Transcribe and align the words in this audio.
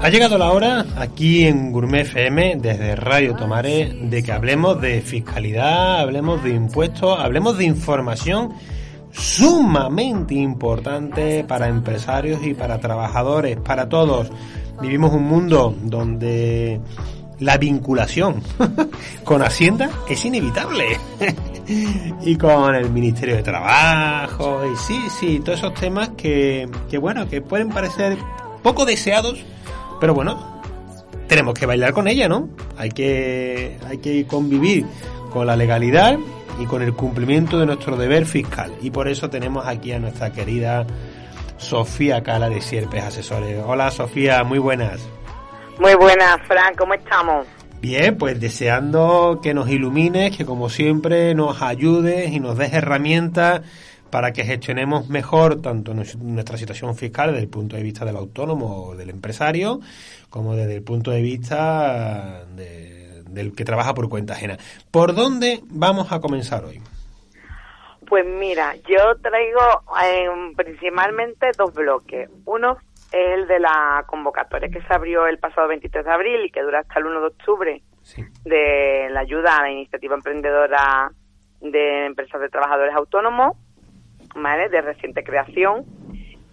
Ha 0.00 0.10
llegado 0.10 0.38
la 0.38 0.52
hora 0.52 0.86
aquí 0.96 1.44
en 1.44 1.72
Gourmet 1.72 2.02
FM 2.02 2.56
desde 2.56 2.96
Radio 2.96 3.34
Tomaré 3.34 3.92
de 4.02 4.22
que 4.22 4.32
hablemos 4.32 4.80
de 4.80 5.00
fiscalidad, 5.02 6.00
hablemos 6.00 6.42
de 6.44 6.50
impuestos, 6.50 7.18
hablemos 7.18 7.58
de 7.58 7.64
información 7.64 8.54
sumamente 9.10 10.34
importante 10.34 11.44
para 11.44 11.68
empresarios 11.68 12.44
y 12.46 12.54
para 12.54 12.78
trabajadores, 12.78 13.56
para 13.56 13.88
todos. 13.88 14.30
Vivimos 14.80 15.12
un 15.12 15.24
mundo 15.24 15.74
donde 15.82 16.80
la 17.40 17.56
vinculación 17.56 18.42
con 19.24 19.42
Hacienda 19.42 19.90
es 20.08 20.24
inevitable. 20.24 20.98
y 22.22 22.36
con 22.36 22.74
el 22.74 22.90
Ministerio 22.90 23.36
de 23.36 23.42
Trabajo, 23.42 24.62
y 24.72 24.76
sí, 24.76 24.98
sí, 25.10 25.40
todos 25.40 25.58
esos 25.58 25.74
temas 25.74 26.10
que, 26.16 26.68
que 26.90 26.96
bueno, 26.96 27.28
que 27.28 27.42
pueden 27.42 27.68
parecer 27.68 28.16
poco 28.62 28.86
deseados, 28.86 29.44
pero 30.00 30.14
bueno, 30.14 30.62
tenemos 31.28 31.54
que 31.54 31.66
bailar 31.66 31.92
con 31.92 32.08
ella, 32.08 32.26
¿no? 32.28 32.48
Hay 32.76 32.90
que, 32.90 33.76
hay 33.86 33.98
que 33.98 34.26
convivir 34.26 34.86
con 35.30 35.46
la 35.46 35.56
legalidad 35.56 36.18
y 36.58 36.64
con 36.64 36.82
el 36.82 36.94
cumplimiento 36.94 37.58
de 37.58 37.66
nuestro 37.66 37.96
deber 37.96 38.26
fiscal. 38.26 38.72
Y 38.80 38.90
por 38.90 39.08
eso 39.08 39.28
tenemos 39.30 39.66
aquí 39.66 39.92
a 39.92 39.98
nuestra 39.98 40.32
querida 40.32 40.86
Sofía 41.58 42.22
Cala 42.22 42.48
de 42.48 42.60
Sierpes 42.60 43.04
Asesores. 43.04 43.62
Hola 43.64 43.90
Sofía, 43.90 44.42
muy 44.42 44.58
buenas. 44.58 45.00
Muy 45.78 45.94
buenas, 45.94 46.40
Fran, 46.46 46.74
¿cómo 46.74 46.94
estamos? 46.94 47.46
Bien, 47.80 48.18
pues 48.18 48.40
deseando 48.40 49.38
que 49.40 49.54
nos 49.54 49.70
ilumines, 49.70 50.36
que 50.36 50.44
como 50.44 50.68
siempre 50.68 51.34
nos 51.36 51.62
ayudes 51.62 52.32
y 52.32 52.40
nos 52.40 52.58
des 52.58 52.72
herramientas 52.72 53.62
para 54.10 54.32
que 54.32 54.42
gestionemos 54.42 55.08
mejor 55.08 55.62
tanto 55.62 55.94
nuestra 55.94 56.56
situación 56.56 56.96
fiscal 56.96 57.30
desde 57.30 57.42
el 57.44 57.48
punto 57.48 57.76
de 57.76 57.82
vista 57.82 58.04
del 58.04 58.16
autónomo 58.16 58.86
o 58.86 58.96
del 58.96 59.10
empresario, 59.10 59.80
como 60.30 60.56
desde 60.56 60.74
el 60.74 60.82
punto 60.82 61.12
de 61.12 61.22
vista 61.22 62.44
del 62.46 63.54
que 63.54 63.64
trabaja 63.64 63.94
por 63.94 64.08
cuenta 64.08 64.32
ajena. 64.32 64.58
¿Por 64.90 65.14
dónde 65.14 65.60
vamos 65.68 66.10
a 66.10 66.20
comenzar 66.20 66.64
hoy? 66.64 66.82
Pues 68.08 68.24
mira, 68.26 68.74
yo 68.88 69.16
traigo 69.22 69.60
eh, 70.02 70.28
principalmente 70.56 71.50
dos 71.56 71.72
bloques. 71.74 72.30
Uno 72.46 72.78
es 73.12 73.38
el 73.38 73.46
de 73.46 73.58
la 73.60 74.04
convocatoria 74.06 74.68
que 74.68 74.82
se 74.82 74.94
abrió 74.94 75.26
el 75.26 75.38
pasado 75.38 75.68
23 75.68 76.04
de 76.04 76.10
abril 76.10 76.44
y 76.44 76.50
que 76.50 76.62
dura 76.62 76.80
hasta 76.80 76.98
el 76.98 77.06
1 77.06 77.20
de 77.20 77.26
octubre 77.26 77.82
de 78.44 79.08
la 79.10 79.20
ayuda 79.20 79.56
a 79.56 79.62
la 79.62 79.70
iniciativa 79.70 80.14
emprendedora 80.14 81.10
de 81.60 82.06
empresas 82.06 82.40
de 82.40 82.48
trabajadores 82.48 82.94
autónomos, 82.94 83.56
¿vale? 84.34 84.68
De 84.68 84.80
reciente 84.80 85.24
creación. 85.24 85.84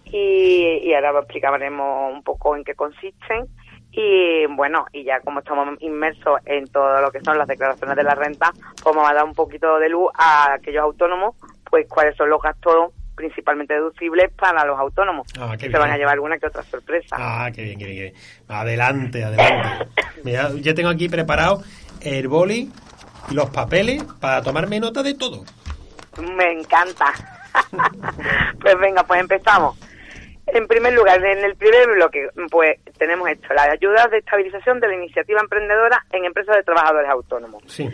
Y, 0.04 0.80
y 0.82 0.94
ahora 0.94 1.18
explicaremos 1.18 2.12
un 2.12 2.22
poco 2.22 2.56
en 2.56 2.64
qué 2.64 2.74
consisten. 2.74 3.46
Y 3.90 4.46
bueno, 4.46 4.86
y 4.92 5.04
ya 5.04 5.20
como 5.20 5.40
estamos 5.40 5.68
inmersos 5.80 6.40
en 6.44 6.66
todo 6.66 7.00
lo 7.00 7.10
que 7.10 7.20
son 7.20 7.38
las 7.38 7.48
declaraciones 7.48 7.96
de 7.96 8.02
la 8.02 8.14
renta, 8.14 8.52
pues 8.82 8.94
vamos 8.94 9.10
a 9.10 9.14
dar 9.14 9.24
un 9.24 9.34
poquito 9.34 9.78
de 9.78 9.88
luz 9.88 10.10
a 10.18 10.54
aquellos 10.54 10.82
autónomos, 10.82 11.34
pues 11.68 11.88
cuáles 11.88 12.16
son 12.16 12.28
los 12.28 12.42
gastos 12.42 12.92
principalmente 13.16 13.74
deducibles 13.74 14.30
para 14.34 14.64
los 14.64 14.78
autónomos. 14.78 15.26
Ah, 15.40 15.56
se 15.58 15.68
van 15.70 15.90
a 15.90 15.96
llevar 15.96 16.14
alguna 16.14 16.38
que 16.38 16.46
otra 16.46 16.62
sorpresa. 16.62 17.16
Ah, 17.18 17.50
qué 17.52 17.62
bien, 17.62 17.78
qué 17.78 17.86
bien. 17.86 18.14
Adelante, 18.46 19.24
adelante. 19.24 19.88
Mira, 20.24 20.50
ya 20.60 20.74
tengo 20.74 20.90
aquí 20.90 21.08
preparado 21.08 21.62
el 22.02 22.28
boli 22.28 22.70
y 23.30 23.34
los 23.34 23.50
papeles 23.50 24.04
para 24.20 24.42
tomarme 24.42 24.78
nota 24.78 25.02
de 25.02 25.14
todo. 25.14 25.44
Me 26.20 26.52
encanta. 26.52 27.12
pues 28.60 28.78
venga, 28.78 29.02
pues 29.02 29.20
empezamos. 29.20 29.78
En 30.46 30.68
primer 30.68 30.92
lugar, 30.92 31.24
en 31.24 31.44
el 31.44 31.56
primer 31.56 31.88
bloque, 31.88 32.28
pues 32.50 32.78
tenemos 32.98 33.28
esto, 33.28 33.52
las 33.52 33.68
ayudas 33.68 34.08
de 34.12 34.18
estabilización 34.18 34.78
de 34.78 34.88
la 34.88 34.94
iniciativa 34.94 35.40
emprendedora 35.40 36.04
en 36.12 36.24
empresas 36.24 36.54
de 36.56 36.62
trabajadores 36.62 37.10
autónomos. 37.10 37.64
Sí. 37.66 37.88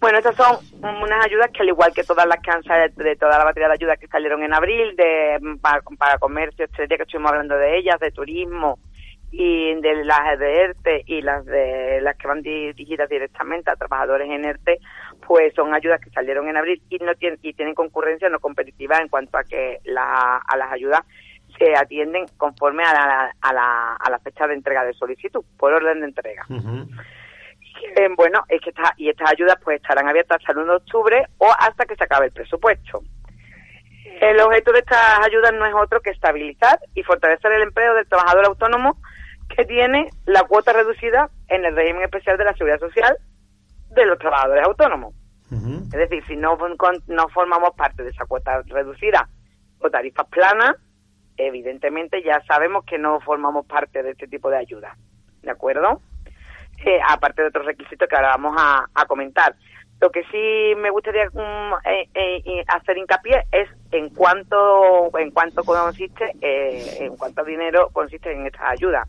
Bueno, 0.00 0.18
estas 0.18 0.36
son 0.36 0.56
unas 0.82 1.24
ayudas 1.24 1.50
que 1.52 1.62
al 1.62 1.68
igual 1.68 1.92
que 1.92 2.04
todas 2.04 2.26
las 2.26 2.38
que 2.40 2.52
han 2.52 2.62
salido, 2.62 3.02
de 3.02 3.16
toda 3.16 3.36
la 3.36 3.44
batería 3.44 3.66
de 3.66 3.74
ayudas 3.74 3.98
que 3.98 4.06
salieron 4.06 4.42
en 4.44 4.54
abril, 4.54 4.94
de 4.94 5.38
para, 5.60 5.82
para 5.98 6.18
comercio, 6.18 6.66
etcétera, 6.66 6.98
que 6.98 7.02
estuvimos 7.02 7.32
hablando 7.32 7.56
de 7.56 7.78
ellas, 7.78 7.98
de 7.98 8.12
turismo 8.12 8.78
y 9.32 9.74
de 9.80 10.04
las 10.04 10.38
de 10.38 10.60
ERTE 10.60 11.02
y 11.06 11.20
las 11.20 11.44
de 11.44 12.00
las 12.00 12.16
que 12.16 12.28
van 12.28 12.42
dirigidas 12.42 13.08
directamente 13.08 13.70
a 13.70 13.76
trabajadores 13.76 14.30
en 14.30 14.44
ERTE, 14.44 14.78
pues 15.26 15.52
son 15.54 15.74
ayudas 15.74 16.00
que 16.00 16.10
salieron 16.10 16.48
en 16.48 16.56
abril 16.56 16.80
y 16.88 16.98
no 16.98 17.14
tienen 17.16 17.40
y 17.42 17.52
tienen 17.52 17.74
concurrencia 17.74 18.28
no 18.28 18.38
competitiva 18.38 18.98
en 18.98 19.08
cuanto 19.08 19.36
a 19.36 19.42
que 19.42 19.78
la, 19.84 20.36
a 20.36 20.56
las 20.56 20.70
ayudas 20.72 21.00
se 21.58 21.74
atienden 21.76 22.26
conforme 22.36 22.84
a 22.84 22.92
la, 22.92 23.34
a 23.40 23.52
la, 23.52 23.96
a 23.96 24.10
la 24.10 24.18
fecha 24.20 24.46
de 24.46 24.54
entrega 24.54 24.84
de 24.84 24.94
solicitud, 24.94 25.44
por 25.58 25.72
orden 25.72 26.00
de 26.00 26.06
entrega 26.06 26.46
bueno, 28.16 28.44
es 28.48 28.60
que 28.60 28.72
y 28.96 29.08
estas 29.08 29.30
ayudas 29.30 29.56
pues 29.62 29.76
estarán 29.76 30.08
abiertas 30.08 30.38
hasta 30.40 30.52
el 30.52 30.58
1 30.58 30.72
de 30.72 30.76
octubre 30.76 31.26
o 31.38 31.50
hasta 31.58 31.84
que 31.84 31.96
se 31.96 32.04
acabe 32.04 32.26
el 32.26 32.32
presupuesto. 32.32 33.02
El 34.20 34.40
objeto 34.40 34.72
de 34.72 34.80
estas 34.80 35.24
ayudas 35.24 35.52
no 35.52 35.64
es 35.66 35.74
otro 35.74 36.00
que 36.00 36.10
estabilizar 36.10 36.80
y 36.94 37.02
fortalecer 37.02 37.52
el 37.52 37.62
empleo 37.62 37.94
del 37.94 38.08
trabajador 38.08 38.46
autónomo 38.46 38.98
que 39.48 39.64
tiene 39.64 40.10
la 40.26 40.42
cuota 40.44 40.72
reducida 40.72 41.30
en 41.48 41.64
el 41.64 41.74
régimen 41.74 42.02
especial 42.02 42.36
de 42.36 42.44
la 42.44 42.52
seguridad 42.54 42.80
social 42.80 43.16
de 43.90 44.06
los 44.06 44.18
trabajadores 44.18 44.64
autónomos. 44.64 45.14
Es 45.50 46.10
decir, 46.10 46.22
si 46.26 46.36
no, 46.36 46.58
no 47.06 47.28
formamos 47.28 47.70
parte 47.74 48.02
de 48.02 48.10
esa 48.10 48.26
cuota 48.26 48.60
reducida 48.66 49.28
o 49.78 49.88
tarifas 49.88 50.26
planas, 50.28 50.76
evidentemente 51.38 52.22
ya 52.22 52.42
sabemos 52.46 52.84
que 52.84 52.98
no 52.98 53.20
formamos 53.20 53.64
parte 53.66 54.02
de 54.02 54.10
este 54.10 54.28
tipo 54.28 54.50
de 54.50 54.58
ayudas. 54.58 54.98
¿De 55.42 55.50
acuerdo? 55.50 56.02
Eh, 56.84 57.00
aparte 57.06 57.42
de 57.42 57.48
otros 57.48 57.66
requisitos 57.66 58.08
que 58.08 58.16
ahora 58.16 58.36
vamos 58.36 58.56
a, 58.56 59.04
comentar. 59.06 59.54
Lo 60.00 60.10
que 60.10 60.22
sí 60.30 60.74
me 60.80 60.90
gustaría 60.90 61.26
mm, 61.26 61.74
eh, 61.84 62.08
eh, 62.14 62.64
hacer 62.68 62.98
hincapié 62.98 63.46
es 63.50 63.68
en 63.90 64.10
cuánto, 64.10 65.10
en 65.18 65.30
cuánto 65.32 65.64
consiste, 65.64 66.32
en 66.40 67.16
cuánto 67.16 67.44
dinero 67.44 67.90
consiste 67.92 68.32
en 68.32 68.46
estas 68.46 68.70
ayudas. 68.70 69.08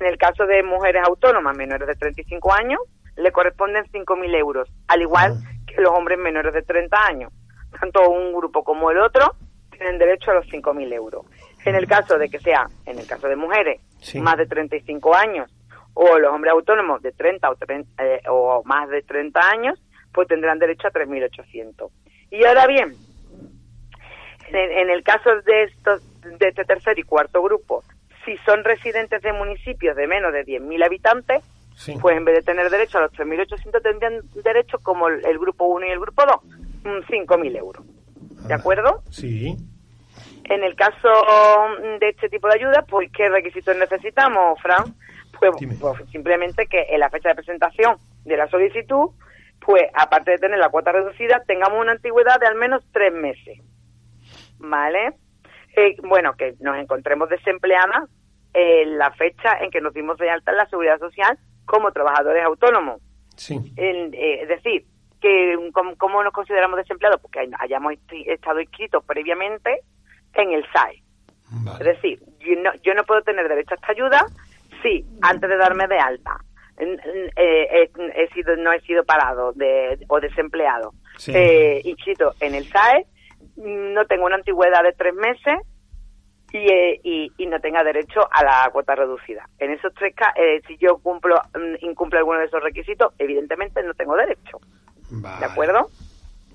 En 0.00 0.06
el 0.06 0.16
caso 0.16 0.46
de 0.46 0.62
mujeres 0.62 1.02
autónomas 1.06 1.56
menores 1.56 1.86
de 1.86 1.94
35 1.94 2.52
años, 2.52 2.80
le 3.16 3.30
corresponden 3.32 3.84
5.000 3.84 4.34
euros, 4.36 4.68
al 4.88 5.02
igual 5.02 5.34
ah. 5.36 5.50
que 5.66 5.80
los 5.80 5.92
hombres 5.92 6.18
menores 6.18 6.54
de 6.54 6.62
30 6.62 7.06
años. 7.06 7.32
Tanto 7.78 8.08
un 8.08 8.32
grupo 8.32 8.64
como 8.64 8.90
el 8.90 8.98
otro 8.98 9.36
tienen 9.70 9.98
derecho 9.98 10.30
a 10.30 10.34
los 10.34 10.46
5.000 10.46 10.92
euros. 10.94 11.26
En 11.64 11.74
el 11.74 11.86
caso 11.86 12.18
de 12.18 12.28
que 12.28 12.38
sea, 12.40 12.66
en 12.86 12.98
el 12.98 13.06
caso 13.06 13.28
de 13.28 13.36
mujeres, 13.36 13.80
más 14.20 14.36
de 14.36 14.46
35 14.46 15.14
años 15.14 15.50
o 15.94 16.18
los 16.18 16.32
hombres 16.32 16.52
autónomos 16.52 17.02
de 17.02 17.12
30 17.12 17.50
o, 17.50 17.56
eh, 17.98 18.20
o 18.28 18.62
más 18.64 18.88
de 18.88 19.02
30 19.02 19.40
años, 19.40 19.80
pues 20.12 20.28
tendrán 20.28 20.58
derecho 20.58 20.88
a 20.88 20.92
3.800. 20.92 21.90
Y 22.30 22.44
ahora 22.44 22.66
bien, 22.66 22.94
en, 24.48 24.90
el 24.90 25.02
caso 25.02 25.30
de, 25.42 25.64
estos, 25.64 26.02
de 26.38 26.48
este 26.48 26.64
tercer 26.64 26.98
y 26.98 27.02
cuarto 27.02 27.42
grupo, 27.42 27.84
si 28.24 28.36
son 28.38 28.64
residentes 28.64 29.22
de 29.22 29.32
municipios 29.32 29.96
de 29.96 30.06
menos 30.06 30.32
de 30.32 30.44
10.000 30.44 30.84
habitantes, 30.84 31.42
pues 32.00 32.16
en 32.16 32.24
vez 32.24 32.36
de 32.36 32.42
tener 32.42 32.70
derecho 32.70 32.98
a 32.98 33.02
los 33.02 33.12
3.800 33.12 33.82
tendrían 33.82 34.20
derecho, 34.42 34.78
como 34.78 35.08
el, 35.08 35.38
grupo 35.38 35.66
1 35.66 35.86
y 35.86 35.90
el 35.90 36.00
grupo 36.00 36.22
2, 36.24 37.04
5.000 37.08 37.58
euros. 37.58 37.84
¿De 38.46 38.54
acuerdo? 38.54 39.02
Sí. 39.10 39.56
En 40.44 40.62
el 40.62 40.76
caso 40.76 41.08
de 42.00 42.08
este 42.08 42.28
tipo 42.28 42.48
de 42.48 42.54
ayuda, 42.54 42.84
pues 42.88 43.10
¿qué 43.12 43.28
requisitos 43.28 43.76
necesitamos, 43.76 44.60
Fran? 44.60 44.94
Pues, 45.38 45.52
pues, 45.80 46.10
simplemente 46.10 46.66
que 46.66 46.86
en 46.90 47.00
la 47.00 47.10
fecha 47.10 47.30
de 47.30 47.34
presentación 47.34 47.96
de 48.24 48.36
la 48.36 48.48
solicitud, 48.48 49.10
pues 49.60 49.84
aparte 49.94 50.32
de 50.32 50.38
tener 50.38 50.58
la 50.58 50.68
cuota 50.68 50.92
reducida, 50.92 51.42
tengamos 51.46 51.80
una 51.80 51.92
antigüedad 51.92 52.38
de 52.40 52.46
al 52.46 52.56
menos 52.56 52.84
tres 52.92 53.12
meses. 53.12 53.60
¿Vale? 54.58 55.14
Eh, 55.76 55.96
bueno, 56.02 56.34
que 56.36 56.54
nos 56.60 56.76
encontremos 56.76 57.28
desempleadas 57.28 58.08
en 58.52 58.98
la 58.98 59.10
fecha 59.12 59.58
en 59.60 59.70
que 59.70 59.80
nos 59.80 59.92
dimos 59.92 60.16
de 60.18 60.30
alta 60.30 60.52
en 60.52 60.58
la 60.58 60.68
seguridad 60.68 60.98
social 60.98 61.38
como 61.64 61.92
trabajadores 61.92 62.44
autónomos. 62.44 63.00
Sí. 63.36 63.58
Eh, 63.76 64.40
es 64.42 64.48
decir, 64.48 64.84
que 65.20 65.56
¿cómo, 65.98 66.22
nos 66.22 66.32
consideramos 66.32 66.76
desempleados? 66.76 67.20
Porque 67.20 67.48
hayamos 67.58 67.94
estado 68.26 68.60
inscritos 68.60 69.04
previamente 69.04 69.80
en 70.34 70.52
el 70.52 70.64
SAE. 70.72 71.02
Es 71.78 71.86
decir, 71.86 72.20
yo 72.40 72.56
no, 72.62 72.72
yo 72.82 72.94
no 72.94 73.04
puedo 73.04 73.22
tener 73.22 73.48
derecho 73.48 73.74
a 73.74 73.76
esta 73.76 73.92
ayuda 73.92 74.26
Sí, 74.84 75.04
antes 75.22 75.48
de 75.48 75.56
darme 75.56 75.88
de 75.88 75.98
alta. 75.98 76.36
Eh, 76.76 77.90
he, 78.16 78.28
sido 78.34 78.56
no 78.56 78.72
he 78.72 78.80
sido 78.80 79.04
parado 79.04 79.52
de, 79.52 79.96
o 80.08 80.18
desempleado 80.18 80.92
eh, 81.28 81.80
inscrito 81.84 82.34
en 82.40 82.56
el 82.56 82.66
SAE 82.66 83.06
no 83.56 84.04
tengo 84.06 84.26
una 84.26 84.34
antigüedad 84.34 84.82
de 84.82 84.92
tres 84.92 85.14
meses 85.14 85.54
y, 86.52 86.58
eh, 86.58 87.00
y, 87.36 87.46
no 87.46 87.60
tenga 87.60 87.84
derecho 87.84 88.20
a 88.30 88.44
la 88.44 88.70
cuota 88.72 88.94
reducida. 88.94 89.48
En 89.58 89.72
esos 89.72 89.92
tres 89.94 90.14
eh, 90.36 90.62
si 90.66 90.76
yo 90.78 90.98
cumplo 90.98 91.36
mm, 91.54 91.84
incumplo 91.84 92.18
alguno 92.18 92.38
de 92.38 92.46
esos 92.46 92.62
requisitos, 92.62 93.12
evidentemente 93.18 93.82
no 93.82 93.94
tengo 93.94 94.16
derecho. 94.16 94.58
¿De 95.10 95.44
acuerdo? 95.44 95.90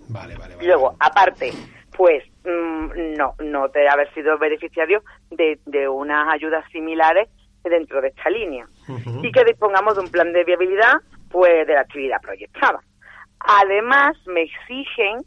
Vale, 0.09 0.35
vale, 0.35 0.55
Luego, 0.61 0.95
aparte, 0.99 1.51
pues 1.95 2.23
mm, 2.43 3.15
no, 3.17 3.35
no 3.39 3.67
de 3.69 3.87
haber 3.87 4.13
sido 4.13 4.37
beneficiario 4.37 5.03
de, 5.31 5.59
de 5.65 5.87
unas 5.87 6.33
ayudas 6.33 6.63
similares 6.71 7.29
dentro 7.63 8.01
de 8.01 8.09
esta 8.09 8.29
línea. 8.29 8.67
Y 9.21 9.31
que 9.31 9.44
dispongamos 9.44 9.95
de 9.95 10.01
un 10.01 10.09
plan 10.09 10.31
de 10.31 10.44
viabilidad 10.44 10.95
pues 11.29 11.67
de 11.67 11.73
la 11.73 11.81
actividad 11.81 12.21
proyectada. 12.21 12.79
Además, 13.39 14.17
me 14.25 14.41
exigen, 14.41 15.19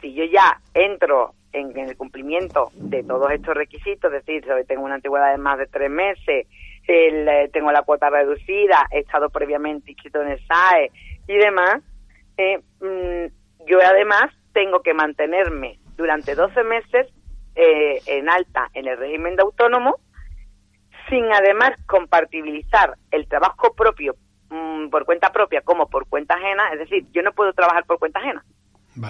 si 0.00 0.14
yo 0.14 0.24
ya 0.24 0.60
entro 0.74 1.34
en, 1.52 1.76
el 1.78 1.96
cumplimiento 1.96 2.70
de 2.74 3.02
todos 3.02 3.30
estos 3.32 3.54
requisitos, 3.54 4.12
es 4.12 4.24
decir, 4.24 4.44
si 4.44 4.66
tengo 4.66 4.84
una 4.84 4.96
antigüedad 4.96 5.32
de 5.32 5.38
más 5.38 5.58
de 5.58 5.66
tres 5.66 5.90
meses, 5.90 6.46
el, 6.86 7.28
eh, 7.28 7.50
tengo 7.52 7.72
la 7.72 7.82
cuota 7.82 8.10
reducida, 8.10 8.86
he 8.90 9.00
estado 9.00 9.30
previamente 9.30 9.92
inscrito 9.92 10.22
en 10.22 10.28
el 10.28 10.46
SAE 10.46 10.90
y 11.28 11.36
demás, 11.36 11.82
eh, 12.36 12.58
mm, 12.80 13.66
yo 13.66 13.78
además 13.84 14.32
tengo 14.52 14.80
que 14.82 14.94
mantenerme 14.94 15.78
durante 15.96 16.34
12 16.34 16.64
meses 16.64 17.06
eh, 17.54 18.00
en 18.06 18.28
alta 18.28 18.68
en 18.74 18.88
el 18.88 18.96
régimen 18.96 19.36
de 19.36 19.42
autónomo, 19.42 19.96
sin 21.10 21.30
además 21.32 21.72
compatibilizar 21.86 22.96
el 23.10 23.28
trabajo 23.28 23.74
propio 23.74 24.14
mm, 24.48 24.88
por 24.88 25.04
cuenta 25.04 25.30
propia 25.30 25.60
como 25.60 25.86
por 25.86 26.08
cuenta 26.08 26.34
ajena, 26.34 26.72
es 26.72 26.78
decir, 26.78 27.04
yo 27.12 27.22
no 27.22 27.32
puedo 27.32 27.52
trabajar 27.52 27.84
por 27.84 27.98
cuenta 27.98 28.20
ajena. 28.20 28.42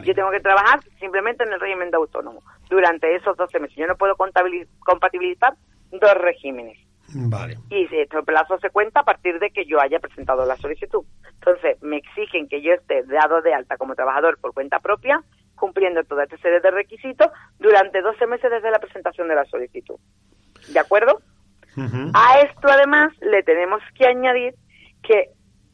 Yo 0.04 0.14
tengo 0.14 0.30
que 0.30 0.40
trabajar 0.40 0.80
simplemente 0.98 1.42
en 1.42 1.52
el 1.52 1.60
régimen 1.60 1.90
de 1.90 1.96
autónomo 1.96 2.42
durante 2.68 3.14
esos 3.16 3.36
12 3.36 3.60
meses. 3.60 3.76
Yo 3.76 3.86
no 3.86 3.96
puedo 3.96 4.14
compatibilizar 4.14 5.54
dos 5.90 6.14
regímenes. 6.16 6.78
Vale. 7.14 7.58
Y 7.70 7.88
este 7.90 8.22
plazo 8.22 8.58
se 8.58 8.70
cuenta 8.70 9.00
a 9.00 9.04
partir 9.04 9.38
de 9.38 9.50
que 9.50 9.64
yo 9.64 9.80
haya 9.80 9.98
presentado 9.98 10.44
la 10.44 10.56
solicitud. 10.56 11.02
Entonces, 11.34 11.82
me 11.82 11.96
exigen 11.96 12.46
que 12.46 12.62
yo 12.62 12.72
esté 12.74 13.02
dado 13.04 13.42
de 13.42 13.54
alta 13.54 13.76
como 13.78 13.94
trabajador 13.94 14.38
por 14.38 14.52
cuenta 14.52 14.78
propia, 14.78 15.22
cumpliendo 15.56 16.04
toda 16.04 16.24
esta 16.24 16.36
serie 16.38 16.60
de 16.60 16.70
requisitos 16.70 17.28
durante 17.58 18.00
12 18.00 18.26
meses 18.26 18.50
desde 18.50 18.70
la 18.70 18.78
presentación 18.78 19.28
de 19.28 19.34
la 19.34 19.44
solicitud. 19.46 19.96
¿De 20.68 20.78
acuerdo? 20.78 21.20
A 22.14 22.40
esto, 22.40 22.68
además, 22.68 23.12
le 23.20 23.42
tenemos 23.42 23.80
que 23.96 24.06
añadir 24.06 24.54
que 25.02 25.30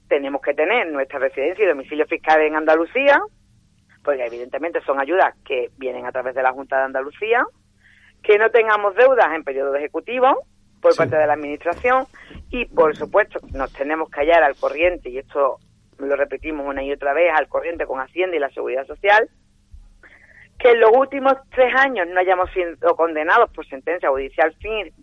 tenemos 0.08 0.40
que 0.40 0.54
tener 0.54 0.90
nuestra 0.92 1.18
residencia 1.18 1.64
y 1.64 1.68
domicilio 1.68 2.06
fiscal 2.06 2.40
en 2.42 2.54
Andalucía, 2.54 3.20
porque 4.04 4.24
evidentemente 4.24 4.80
son 4.82 5.00
ayudas 5.00 5.34
que 5.44 5.70
vienen 5.78 6.06
a 6.06 6.12
través 6.12 6.34
de 6.34 6.42
la 6.42 6.52
Junta 6.52 6.78
de 6.78 6.84
Andalucía, 6.84 7.44
que 8.22 8.38
no 8.38 8.50
tengamos 8.50 8.94
deudas 8.94 9.28
en 9.34 9.42
periodo 9.42 9.74
ejecutivo, 9.74 10.46
por 10.80 10.94
parte 10.94 11.16
de 11.16 11.26
la 11.26 11.32
Administración 11.32 12.06
y, 12.50 12.66
por 12.66 12.96
supuesto, 12.96 13.40
nos 13.52 13.72
tenemos 13.72 14.08
que 14.10 14.20
hallar 14.20 14.44
al 14.44 14.54
corriente, 14.56 15.10
y 15.10 15.18
esto 15.18 15.58
lo 15.98 16.14
repetimos 16.14 16.66
una 16.66 16.82
y 16.82 16.92
otra 16.92 17.12
vez, 17.12 17.32
al 17.34 17.48
corriente 17.48 17.86
con 17.86 18.00
Hacienda 18.00 18.36
y 18.36 18.40
la 18.40 18.50
Seguridad 18.50 18.86
Social, 18.86 19.28
que 20.66 20.72
en 20.72 20.80
los 20.80 20.90
últimos 20.96 21.34
tres 21.54 21.72
años 21.76 22.08
no 22.08 22.18
hayamos 22.18 22.50
sido 22.50 22.96
condenados 22.96 23.50
por 23.52 23.64
sentencia 23.68 24.08
judicial 24.10 24.52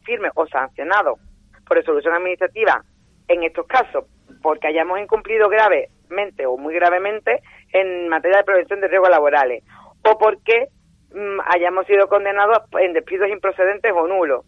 firme 0.04 0.30
o 0.36 0.46
sancionados 0.48 1.18
por 1.66 1.78
resolución 1.78 2.14
administrativa 2.14 2.84
en 3.30 3.44
estos 3.44 3.66
casos 3.66 4.04
porque 4.42 4.68
hayamos 4.68 5.00
incumplido 5.00 5.48
gravemente 5.48 6.46
o 6.46 6.58
muy 6.58 6.74
gravemente 6.74 7.42
en 7.72 8.10
materia 8.10 8.40
de 8.40 8.44
prevención 8.44 8.82
de 8.82 8.90
riesgos 8.90 9.10
laborales 9.10 9.64
o 10.06 10.18
porque 10.18 10.68
mm, 11.14 11.40
hayamos 11.46 11.88
sido 11.88 12.10
condenados 12.10 12.58
en 12.82 12.92
despidos 12.92 13.30
improcedentes 13.30 13.94
o 13.96 14.06
nulos 14.06 14.44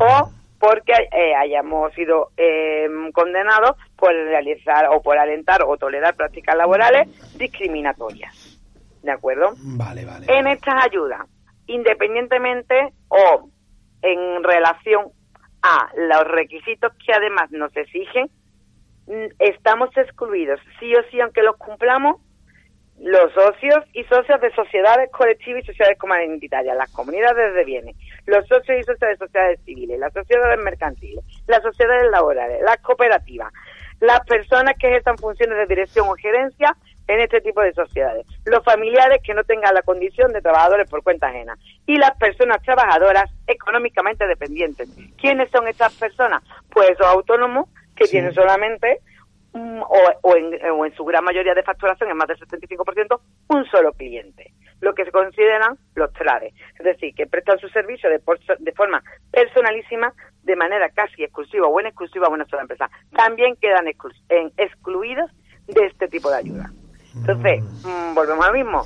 o 0.00 0.30
porque 0.58 0.94
eh, 1.12 1.32
hayamos 1.36 1.94
sido 1.94 2.30
eh, 2.36 2.88
condenados 3.14 3.76
por 3.96 4.12
realizar 4.12 4.88
o 4.90 5.00
por 5.00 5.16
alentar 5.16 5.62
o 5.62 5.76
tolerar 5.76 6.16
prácticas 6.16 6.56
laborales 6.56 7.06
discriminatorias. 7.38 8.45
¿De 9.06 9.12
acuerdo? 9.12 9.54
Vale, 9.56 10.04
vale. 10.04 10.26
En 10.28 10.48
estas 10.48 10.84
ayudas, 10.84 11.20
independientemente 11.68 12.92
o 13.06 13.48
en 14.02 14.42
relación 14.42 15.12
a 15.62 15.88
los 15.96 16.24
requisitos 16.24 16.92
que 17.04 17.12
además 17.12 17.52
nos 17.52 17.74
exigen, 17.76 18.28
estamos 19.38 19.96
excluidos, 19.96 20.58
sí 20.80 20.92
o 20.96 21.02
sí, 21.08 21.20
aunque 21.20 21.44
los 21.44 21.56
cumplamos, 21.56 22.20
los 22.98 23.32
socios 23.32 23.84
y 23.92 24.02
socios 24.04 24.40
de 24.40 24.52
sociedades 24.54 25.08
colectivas 25.12 25.62
y 25.62 25.66
sociedades 25.66 25.98
comunitarias, 25.98 26.76
las 26.76 26.90
comunidades 26.90 27.54
de 27.54 27.64
bienes, 27.64 27.96
los 28.26 28.44
socios 28.48 28.80
y 28.80 28.82
socios 28.82 29.10
de 29.10 29.16
sociedades 29.18 29.60
civiles, 29.64 30.00
las 30.00 30.12
sociedades 30.12 30.58
mercantiles, 30.64 31.24
las 31.46 31.62
sociedades 31.62 32.10
laborales, 32.10 32.60
las 32.62 32.78
cooperativas, 32.78 33.52
las 34.00 34.18
personas 34.26 34.74
que 34.80 34.88
ejerzan 34.88 35.16
funciones 35.16 35.58
de 35.58 35.66
dirección 35.66 36.08
o 36.08 36.14
gerencia 36.14 36.76
en 37.08 37.20
este 37.20 37.40
tipo 37.40 37.60
de 37.60 37.72
sociedades, 37.72 38.26
los 38.44 38.64
familiares 38.64 39.20
que 39.24 39.34
no 39.34 39.44
tengan 39.44 39.74
la 39.74 39.82
condición 39.82 40.32
de 40.32 40.42
trabajadores 40.42 40.88
por 40.88 41.02
cuenta 41.02 41.28
ajena 41.28 41.56
y 41.86 41.96
las 41.96 42.16
personas 42.16 42.62
trabajadoras 42.62 43.30
económicamente 43.46 44.26
dependientes. 44.26 44.88
¿Quiénes 45.20 45.50
son 45.50 45.68
estas 45.68 45.94
personas? 45.94 46.42
Pues 46.70 46.98
los 46.98 47.08
autónomos 47.08 47.68
que 47.94 48.06
tienen 48.06 48.34
solamente 48.34 49.00
o, 50.22 50.36
en, 50.36 50.94
su 50.94 51.04
gran 51.04 51.24
mayoría 51.24 51.54
de 51.54 51.62
facturación, 51.62 52.10
en 52.10 52.16
más 52.16 52.28
del 52.28 52.38
75%, 52.38 53.20
un 53.48 53.64
solo 53.66 53.92
cliente, 53.92 54.52
lo 54.80 54.94
que 54.94 55.04
se 55.04 55.12
consideran 55.12 55.78
los 55.94 56.12
trades, 56.12 56.52
es 56.78 56.84
decir, 56.84 57.14
que 57.14 57.26
prestan 57.26 57.58
su 57.58 57.68
servicio 57.68 58.10
de, 58.10 58.20
de 58.58 58.72
forma 58.72 59.02
personalísima, 59.30 60.12
de 60.42 60.56
manera 60.56 60.90
casi 60.90 61.24
exclusiva 61.24 61.66
o 61.66 61.80
en 61.80 61.86
exclusiva 61.86 62.26
a 62.26 62.30
una 62.30 62.44
sola 62.46 62.62
empresa. 62.62 62.90
También 63.16 63.56
quedan 63.56 63.86
excluidos 63.88 65.30
de 65.66 65.86
este 65.86 66.08
tipo 66.08 66.30
de 66.30 66.36
ayuda. 66.36 66.70
Entonces, 67.16 67.62
mm. 67.62 67.88
Mm, 67.88 68.14
volvemos 68.14 68.46
al 68.46 68.52
mismo. 68.52 68.82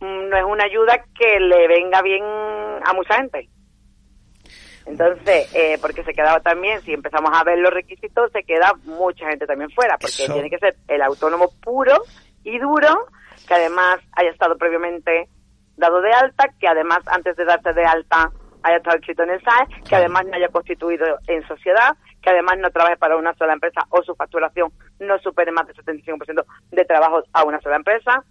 Mm, 0.00 0.28
no 0.28 0.36
es 0.36 0.44
una 0.44 0.64
ayuda 0.64 1.04
que 1.18 1.40
le 1.40 1.68
venga 1.68 2.02
bien 2.02 2.22
a 2.22 2.92
mucha 2.94 3.16
gente. 3.16 3.48
Entonces, 4.86 5.52
eh, 5.52 5.78
porque 5.80 6.04
se 6.04 6.12
quedaba 6.12 6.40
también, 6.40 6.80
si 6.82 6.92
empezamos 6.92 7.32
a 7.34 7.42
ver 7.42 7.58
los 7.58 7.72
requisitos, 7.72 8.30
se 8.30 8.44
queda 8.44 8.72
mucha 8.84 9.28
gente 9.28 9.44
también 9.44 9.70
fuera, 9.70 9.98
porque 9.98 10.32
tiene 10.32 10.48
que 10.48 10.58
ser 10.58 10.76
el 10.86 11.02
autónomo 11.02 11.50
puro 11.60 12.04
y 12.44 12.56
duro, 12.58 13.08
que 13.48 13.54
además 13.54 13.98
haya 14.12 14.30
estado 14.30 14.56
previamente 14.56 15.28
dado 15.76 16.00
de 16.00 16.12
alta, 16.12 16.50
que 16.60 16.68
además 16.68 17.00
antes 17.06 17.36
de 17.36 17.44
darse 17.44 17.72
de 17.72 17.84
alta 17.84 18.30
haya 18.62 18.76
estado 18.76 18.96
escrito 18.96 19.24
en 19.24 19.30
el 19.30 19.42
SAE, 19.42 19.82
que 19.88 19.96
además 19.96 20.24
no 20.26 20.36
haya 20.36 20.48
constituido 20.48 21.18
en 21.26 21.46
sociedad, 21.48 21.96
que 22.26 22.30
además 22.30 22.58
no 22.58 22.72
trabaje 22.72 22.96
para 22.96 23.16
una 23.16 23.34
sola 23.34 23.52
empresa 23.52 23.86
o 23.90 24.02
su 24.02 24.16
facturación 24.16 24.72
no 24.98 25.16
supere 25.20 25.52
más 25.52 25.64
del 25.68 25.76
75% 25.76 26.44
de 26.72 26.84
trabajo 26.84 27.22
a 27.32 27.44
una 27.44 27.60
sola 27.60 27.76
empresa. 27.76 28.24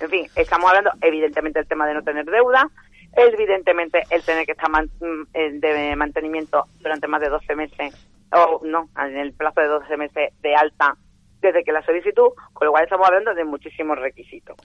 En 0.00 0.10
fin, 0.10 0.26
estamos 0.34 0.68
hablando 0.68 0.90
evidentemente 1.00 1.60
del 1.60 1.68
tema 1.68 1.86
de 1.86 1.94
no 1.94 2.02
tener 2.02 2.24
deuda, 2.24 2.68
Evidentemente, 3.12 4.02
el 4.10 4.22
tener 4.22 4.46
que 4.46 4.52
estar 4.52 4.70
mm, 4.70 5.58
de 5.60 5.96
mantenimiento 5.96 6.66
durante 6.78 7.08
más 7.08 7.20
de 7.20 7.28
12 7.28 7.56
meses, 7.56 8.08
o 8.32 8.60
no, 8.64 8.88
en 8.96 9.16
el 9.16 9.32
plazo 9.32 9.60
de 9.60 9.66
12 9.66 9.96
meses 9.96 10.32
de 10.40 10.54
alta 10.54 10.96
desde 11.40 11.64
que 11.64 11.72
la 11.72 11.82
solicitud, 11.82 12.28
con 12.52 12.66
lo 12.66 12.72
cual 12.72 12.84
estamos 12.84 13.06
hablando 13.06 13.34
de 13.34 13.44
muchísimos 13.44 13.98
requisitos. 13.98 14.56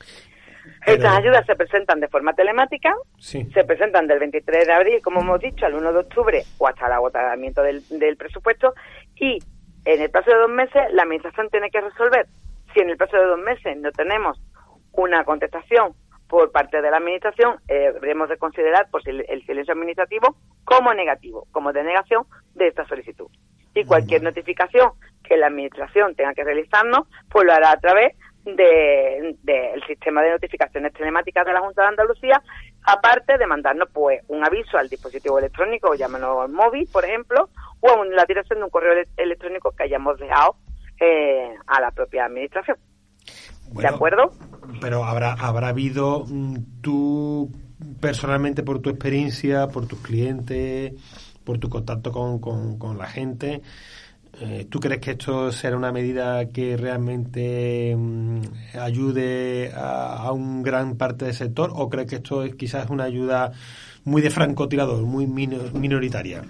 Estas 0.86 1.18
ayudas 1.18 1.46
se 1.46 1.56
presentan 1.56 2.00
de 2.00 2.08
forma 2.08 2.34
telemática, 2.34 2.94
se 3.18 3.63
presentan 3.65 4.08
del 4.08 4.20
23 4.20 4.68
de 4.68 4.74
abril, 4.74 5.01
como 5.01 5.22
hemos 5.22 5.39
dicho, 5.39 5.65
al 5.65 5.74
1 5.74 5.94
de 5.94 6.00
octubre 6.00 6.44
o 6.58 6.68
hasta 6.68 6.86
el 6.86 6.94
agotamiento 6.94 7.63
del, 7.63 7.84
del 7.89 8.18
presupuesto 8.18 8.74
y 9.15 9.39
en 9.86 10.01
el 10.01 10.10
plazo 10.10 10.32
de 10.32 10.38
dos 10.38 10.50
meses 10.50 10.82
la 10.94 11.04
Administración 11.04 11.50
tiene 11.50 11.70
que 11.70 11.82
resolver. 11.82 12.27
Si 12.74 12.80
en 12.80 12.89
el 12.89 12.98
plazo 12.98 13.18
de 13.18 13.25
dos 13.25 13.39
meses 13.39 13.77
no 13.77 13.92
tenemos 13.92 14.39
una 14.92 15.24
contestación 15.24 15.94
por 16.27 16.51
parte 16.51 16.82
de 16.82 16.89
la 16.89 16.98
Administración, 16.98 17.60
eh, 17.68 17.92
debemos 17.94 18.30
de 18.30 18.38
considerar 18.38 18.88
pues, 18.92 19.06
el, 19.08 19.46
silencio 19.46 19.74
administrativo 19.74 20.36
como 20.63 20.94
negativo, 20.94 21.48
como 21.51 21.72
denegación 21.72 22.25
de 22.56 22.68
esta 22.68 22.86
solicitud. 22.88 23.27
Y 23.74 23.86
cualquier 23.86 24.24
notificación 24.24 24.92
que 25.24 25.38
la 25.38 25.48
Administración 25.48 26.15
tenga 26.15 26.34
que 26.34 26.44
realizarnos, 26.44 27.08
pues 27.30 27.46
lo 27.46 27.54
hará 27.54 27.72
a 27.72 27.80
través 27.80 28.15
del 28.46 29.84
sistema 29.88 30.22
de 30.22 30.32
notificaciones 30.32 30.94
telemáticas 30.94 31.46
de 31.46 31.54
la 31.54 31.62
Junta 31.62 31.82
de 31.82 31.88
Andalucía, 31.88 32.42
aparte 32.84 33.38
de 33.38 33.48
mandarnos 33.48 33.90
pues 33.92 34.22
un 34.28 34.46
aviso 34.46 34.78
al 34.78 34.88
dispositivo 34.88 35.40
electrónico, 35.40 35.96
llámenos 35.96 36.50
móvil, 36.50 36.88
por 36.92 37.06
ejemplo, 37.06 37.50
o 37.82 38.04
en 38.04 38.16
la 38.16 38.25
dirección 38.25 38.60
de 38.60 38.66
un 38.66 38.72
correo 38.72 39.04
electrónico 39.18 39.72
que 39.72 39.84
hayamos 39.84 40.18
dejado 40.20 40.56
eh, 41.00 41.56
a 41.68 41.82
la 41.82 41.92
propia 41.92 42.25
Administración. 42.25 42.78
¿De 43.72 43.88
acuerdo? 43.88 44.32
Pero 44.80 45.04
habrá, 45.04 45.34
habrá 45.34 45.70
habido 45.70 46.25
mm, 46.28 46.82
tú 46.82 47.52
personalmente 48.00 48.64
por 48.64 48.80
tu 48.80 48.90
experiencia, 48.90 49.68
por 49.68 49.88
tus 49.88 50.00
clientes, 50.00 50.94
por 51.44 51.60
tu 51.60 51.70
contacto 51.70 52.12
con, 52.12 52.40
con, 52.40 52.98
la 52.98 53.08
gente, 53.08 53.62
¿tú 54.70 54.80
crees 54.80 55.01
que 55.01 55.12
esto 55.12 55.51
será 55.51 55.77
una 55.77 55.92
medida 55.92 56.50
que 56.50 56.75
realmente 56.77 57.96
mm, 57.96 58.42
ayude 58.80 59.72
a, 59.75 60.32
un 60.32 60.62
gran 60.62 60.98
parte 60.98 61.25
del 61.25 61.34
sector 61.34 61.72
o 61.74 61.89
crees 61.89 62.10
que 62.10 62.15
esto 62.18 62.44
es 62.44 62.56
quizás 62.56 62.89
una 62.89 63.06
ayuda 63.06 63.51
muy 64.04 64.22
de 64.22 64.30
francotirador, 64.30 65.04
muy 65.04 65.27
minoritaria? 65.27 66.44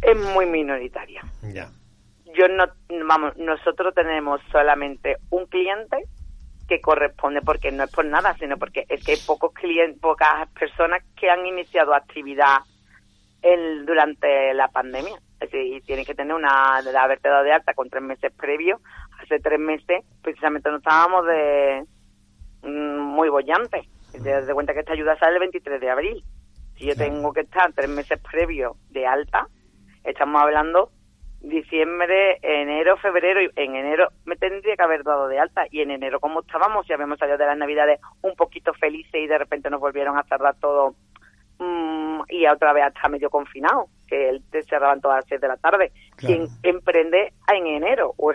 Es 0.00 0.16
muy 0.16 0.46
minoritaria. 0.46 1.22
Ya. 1.42 1.70
Yo 2.36 2.48
no, 2.48 2.64
vamos, 3.06 3.36
nosotros 3.36 3.94
tenemos 3.94 4.40
solamente 4.50 5.16
un 5.30 5.46
cliente 5.46 6.04
que 6.68 6.80
corresponde 6.80 7.42
porque 7.42 7.70
no 7.70 7.84
es 7.84 7.90
por 7.90 8.04
nada, 8.04 8.36
sino 8.38 8.56
porque 8.56 8.86
es 8.88 9.04
que 9.04 9.12
hay 9.12 9.18
pocos 9.26 9.52
clientes, 9.52 10.00
pocas 10.00 10.48
personas 10.58 11.02
que 11.18 11.30
han 11.30 11.46
iniciado 11.46 11.94
actividad 11.94 12.58
el, 13.42 13.84
durante 13.84 14.54
la 14.54 14.68
pandemia. 14.68 15.18
Decir, 15.40 15.82
tienen 15.84 16.04
que 16.04 16.14
tener 16.14 16.34
una, 16.34 16.80
de 16.82 16.96
haberte 16.96 17.28
dado 17.28 17.44
de 17.44 17.52
alta 17.52 17.74
con 17.74 17.90
tres 17.90 18.02
meses 18.02 18.32
previos. 18.32 18.80
Hace 19.22 19.40
tres 19.40 19.58
meses, 19.58 20.04
precisamente 20.22 20.70
no 20.70 20.78
estábamos 20.78 21.26
de 21.26 21.84
mm, 22.62 22.98
muy 22.98 23.28
bollantes. 23.28 23.86
Te 24.12 24.30
das 24.30 24.48
cuenta 24.52 24.72
que 24.72 24.80
esta 24.80 24.92
ayuda 24.92 25.18
sale 25.18 25.34
el 25.34 25.40
23 25.40 25.80
de 25.80 25.90
abril. 25.90 26.24
Si 26.76 26.86
yo 26.86 26.94
tengo 26.94 27.32
que 27.32 27.40
estar 27.40 27.72
tres 27.72 27.88
meses 27.88 28.20
previos 28.20 28.76
de 28.90 29.06
alta, 29.06 29.48
estamos 30.04 30.40
hablando 30.40 30.90
diciembre, 31.44 32.38
enero, 32.42 32.96
febrero, 32.96 33.42
y 33.42 33.50
en 33.56 33.76
enero 33.76 34.08
me 34.24 34.36
tendría 34.36 34.76
que 34.76 34.82
haber 34.82 35.04
dado 35.04 35.28
de 35.28 35.38
alta 35.38 35.66
y 35.70 35.80
en 35.80 35.90
enero 35.90 36.20
como 36.20 36.40
estábamos, 36.40 36.86
ya 36.88 36.94
habíamos 36.94 37.18
salido 37.18 37.38
de 37.38 37.46
las 37.46 37.58
navidades 37.58 38.00
un 38.22 38.34
poquito 38.34 38.72
felices 38.74 39.14
y 39.14 39.26
de 39.26 39.38
repente 39.38 39.70
nos 39.70 39.80
volvieron 39.80 40.18
a 40.18 40.22
tardar 40.22 40.56
todo 40.58 40.94
mm, 41.64 42.22
y 42.28 42.46
otra 42.46 42.72
vez 42.72 42.84
hasta 42.84 43.08
medio 43.08 43.30
confinado, 43.30 43.88
que 44.06 44.40
te 44.50 44.62
cerraban 44.64 45.00
todas 45.00 45.18
las 45.18 45.26
6 45.28 45.40
de 45.40 45.48
la 45.48 45.56
tarde. 45.56 45.92
Quien 46.16 46.46
emprende 46.62 47.32
en 47.52 47.66
enero, 47.66 48.14
o, 48.16 48.32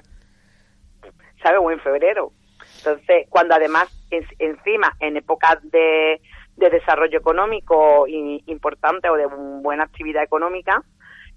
¿sabe? 1.44 1.58
O 1.58 1.72
en 1.72 1.80
febrero. 1.80 2.32
Entonces, 2.78 3.28
cuando 3.30 3.56
además 3.56 3.90
encima 4.40 4.96
en 5.00 5.18
épocas 5.18 5.60
de, 5.64 6.22
de 6.56 6.70
desarrollo 6.70 7.18
económico 7.18 8.06
importante 8.08 9.10
o 9.10 9.16
de 9.16 9.26
buena 9.26 9.84
actividad 9.84 10.24
económica, 10.24 10.84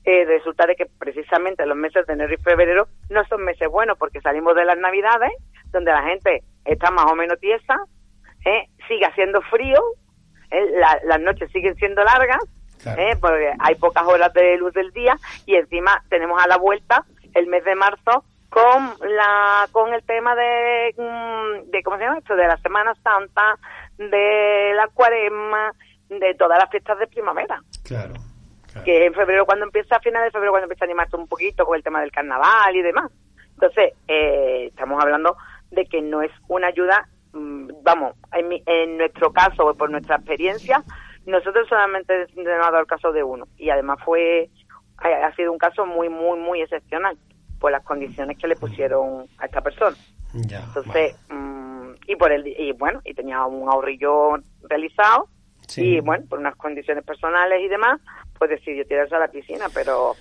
eh, 0.05 0.25
resulta 0.25 0.67
de 0.67 0.75
que 0.75 0.87
precisamente 0.87 1.65
los 1.65 1.77
meses 1.77 2.07
de 2.07 2.15
enero 2.15 2.35
y 2.35 2.43
febrero 2.43 2.89
no 3.09 3.25
son 3.27 3.45
meses 3.45 3.69
buenos 3.69 3.97
porque 3.99 4.21
salimos 4.21 4.57
de 4.57 4.65
las 4.65 4.77
navidades 4.77 5.31
donde 5.71 5.93
la 5.93 6.03
gente 6.03 6.43
está 6.65 6.91
más 6.91 7.07
o 7.11 7.15
menos 7.15 7.39
tiesa, 7.39 7.77
¿eh? 8.45 8.67
sigue 8.89 9.07
haciendo 9.07 9.41
frío, 9.43 9.81
¿eh? 10.53 10.81
las 11.05 11.21
noches 11.21 11.51
siguen 11.51 11.75
siendo 11.77 12.05
largas, 12.05 12.41
¿eh? 12.87 13.17
porque 13.21 13.53
hay 13.59 13.75
pocas 13.77 14.05
horas 14.05 14.33
de 14.35 14.57
luz 14.59 14.73
del 14.75 14.93
día 14.93 15.17
y 15.47 15.57
encima 15.57 16.03
tenemos 16.09 16.43
a 16.43 16.49
la 16.49 16.57
vuelta 16.57 17.05
el 17.35 17.47
mes 17.47 17.65
de 17.65 17.75
marzo 17.75 18.25
con 18.51 18.95
la 19.01 19.67
con 19.73 19.95
el 19.95 20.03
tema 20.03 20.35
de, 20.35 20.95
mm, 20.97 21.71
de 21.71 21.83
cómo 21.83 21.97
se 21.97 22.05
llama 22.05 22.19
esto 22.19 22.37
de 22.37 22.47
la 22.47 22.59
Semana 22.59 22.95
Santa 23.03 23.59
de 23.97 24.73
la 24.75 24.89
Cuaresma 24.89 25.73
de 26.11 26.35
todas 26.35 26.59
las 26.59 26.71
fiestas 26.71 26.99
de 26.99 27.07
primavera 27.07 27.63
claro 27.83 28.15
que 28.85 29.07
en 29.07 29.15
febrero 29.15 29.45
cuando 29.45 29.65
empieza, 29.65 29.97
a 29.97 30.01
finales 30.01 30.29
de 30.29 30.31
febrero 30.33 30.53
cuando 30.53 30.65
empieza 30.65 30.85
a 30.85 30.87
animarse 30.87 31.17
un 31.17 31.29
poquito 31.29 31.65
con 31.67 31.77
el 31.77 31.83
tema 31.83 32.01
del 32.01 32.11
carnaval 32.11 32.75
y 32.75 32.83
demás. 32.83 33.11
Entonces, 33.55 33.93
eh, 34.09 34.67
estamos 34.69 35.03
hablando 35.03 35.37
de 35.71 35.87
que 35.87 36.01
no 36.01 36.23
es 36.23 36.31
una 36.49 36.69
ayuda, 36.69 37.09
vamos, 37.33 38.17
en, 38.33 38.63
en 38.67 38.99
nuestro 38.99 39.33
caso, 39.33 39.75
por 39.75 39.91
nuestra 39.91 40.17
experiencia, 40.17 40.83
nosotros 41.27 41.69
solamente 41.69 42.27
hemos 42.35 42.45
dado 42.45 42.81
el 42.81 42.87
caso 42.87 43.13
de 43.13 43.23
uno. 43.23 43.47
Y 43.57 43.71
además 43.71 43.99
fue, 44.05 44.51
ha, 44.99 45.35
sido 45.35 45.53
un 45.53 45.59
caso 45.59 45.87
muy, 45.87 46.09
muy, 46.09 46.39
muy 46.39 46.63
excepcional 46.63 47.17
por 47.59 47.71
las 47.71 47.85
condiciones 47.85 48.39
que 48.39 48.49
le 48.49 48.57
pusieron 48.57 49.27
a 49.39 49.47
esta 49.47 49.61
persona. 49.61 49.97
Entonces, 50.35 51.17
mm, 51.31 51.93
y 52.07 52.17
por 52.17 52.33
el, 52.33 52.47
y 52.47 52.73
bueno, 52.73 53.01
y 53.05 53.15
tenía 53.15 53.45
un 53.45 53.69
ahorrillo 53.69 54.39
realizado 54.69 55.29
y 55.77 56.01
bueno, 56.01 56.25
por 56.29 56.39
unas 56.39 56.57
condiciones 56.57 57.05
personales 57.05 57.61
y 57.63 57.69
demás, 57.69 58.01
pues 58.39 58.51
decidió 58.51 58.85
tirarse 58.85 59.15
a 59.15 59.21
la 59.21 59.29
piscina, 59.29 59.67
pero 59.73 60.15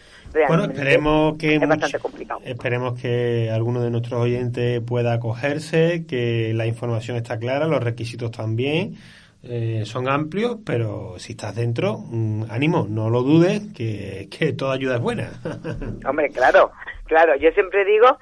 bueno, 0.47 0.65
esperemos 0.65 1.37
que 1.37 1.55
es 1.55 1.67
bastante 1.67 1.99
complicado. 1.99 2.41
Esperemos 2.43 2.99
que 2.99 3.49
alguno 3.51 3.81
de 3.81 3.89
nuestros 3.89 4.21
oyentes 4.21 4.81
pueda 4.81 5.13
acogerse, 5.13 6.05
que 6.07 6.53
la 6.53 6.65
información 6.65 7.17
está 7.17 7.37
clara, 7.37 7.67
los 7.67 7.83
requisitos 7.83 8.31
también. 8.31 8.95
Eh, 9.43 9.83
son 9.85 10.07
amplios, 10.07 10.57
pero 10.63 11.15
si 11.17 11.31
estás 11.31 11.55
dentro, 11.55 11.97
mm, 11.97 12.43
ánimo, 12.49 12.85
no 12.87 13.09
lo 13.09 13.23
dudes, 13.23 13.61
que, 13.75 14.27
que 14.29 14.53
toda 14.53 14.75
ayuda 14.75 14.95
es 14.95 15.01
buena. 15.01 15.31
Hombre, 16.05 16.29
claro, 16.29 16.71
claro, 17.05 17.35
yo 17.35 17.49
siempre 17.51 17.83
digo 17.83 18.19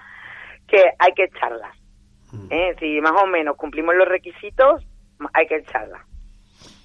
que 0.67 0.81
hay 0.97 1.13
que 1.13 1.25
echarlas. 1.25 1.75
Mm. 2.31 2.47
¿eh? 2.51 2.75
Si 2.79 3.01
más 3.01 3.21
o 3.21 3.27
menos 3.27 3.57
cumplimos 3.57 3.95
los 3.95 4.07
requisitos, 4.07 4.85
hay 5.33 5.47
que 5.47 5.57
echarlas. 5.57 6.01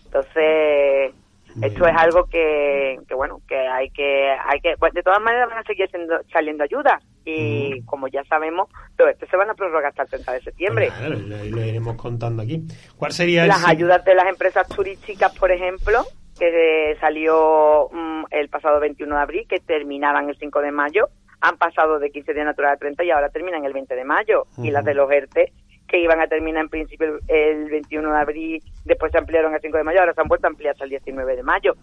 Entonces, 0.06 1.14
esto 1.62 1.86
es 1.86 1.96
algo 1.96 2.24
que, 2.26 2.98
que, 3.06 3.14
bueno, 3.14 3.40
que 3.46 3.56
hay 3.56 3.90
que, 3.90 4.30
hay 4.30 4.60
que, 4.60 4.74
pues, 4.78 4.92
de 4.92 5.02
todas 5.02 5.20
maneras 5.20 5.48
van 5.48 5.58
a 5.58 5.62
seguir 5.62 5.88
siendo, 5.90 6.20
saliendo 6.32 6.64
ayudas 6.64 7.02
y 7.24 7.82
como 7.82 8.08
ya 8.08 8.22
sabemos, 8.24 8.68
todo 8.96 9.08
esto 9.08 9.26
se 9.26 9.36
van 9.36 9.50
a 9.50 9.54
prorrogar 9.54 9.86
hasta 9.86 10.02
el 10.02 10.08
30 10.08 10.32
de 10.32 10.40
septiembre. 10.42 10.92
Claro, 10.96 11.16
lo, 11.16 11.64
iremos 11.64 11.96
contando 11.96 12.42
aquí. 12.42 12.62
¿Cuál 12.96 13.12
sería 13.12 13.46
Las 13.46 13.66
ayudas 13.66 14.04
de 14.04 14.14
las 14.14 14.26
empresas 14.26 14.68
turísticas, 14.68 15.36
por 15.38 15.50
ejemplo, 15.50 16.04
que 16.38 16.96
salió 17.00 17.88
mm, 17.92 18.24
el 18.30 18.48
pasado 18.48 18.80
21 18.80 19.14
de 19.14 19.22
abril, 19.22 19.46
que 19.48 19.60
terminaban 19.60 20.28
el 20.28 20.36
5 20.36 20.60
de 20.60 20.72
mayo, 20.72 21.08
han 21.40 21.56
pasado 21.56 21.98
de 21.98 22.10
15 22.10 22.32
días 22.32 22.46
naturales 22.46 22.76
a 22.76 22.80
30 22.80 23.04
y 23.04 23.10
ahora 23.10 23.28
terminan 23.28 23.64
el 23.64 23.72
20 23.72 23.94
de 23.94 24.04
mayo. 24.04 24.46
Y 24.58 24.70
las 24.70 24.84
de 24.84 24.94
los 24.94 25.10
ERTE 25.10 25.52
que 25.94 26.00
iban 26.00 26.20
a 26.20 26.26
terminar 26.26 26.64
en 26.64 26.68
principio 26.68 27.20
el, 27.28 27.70
21 27.70 28.12
de 28.12 28.18
abril, 28.18 28.62
después 28.84 29.12
se 29.12 29.18
ampliaron 29.18 29.54
el 29.54 29.60
5 29.60 29.76
de 29.76 29.84
mayo, 29.84 30.00
ahora 30.00 30.12
se 30.12 30.20
han 30.20 30.26
vuelto 30.26 30.48
a 30.48 30.50
ampliar 30.50 30.72
hasta 30.72 30.82
el 30.82 30.90
19 30.90 31.36
de 31.36 31.42
mayo. 31.44 31.74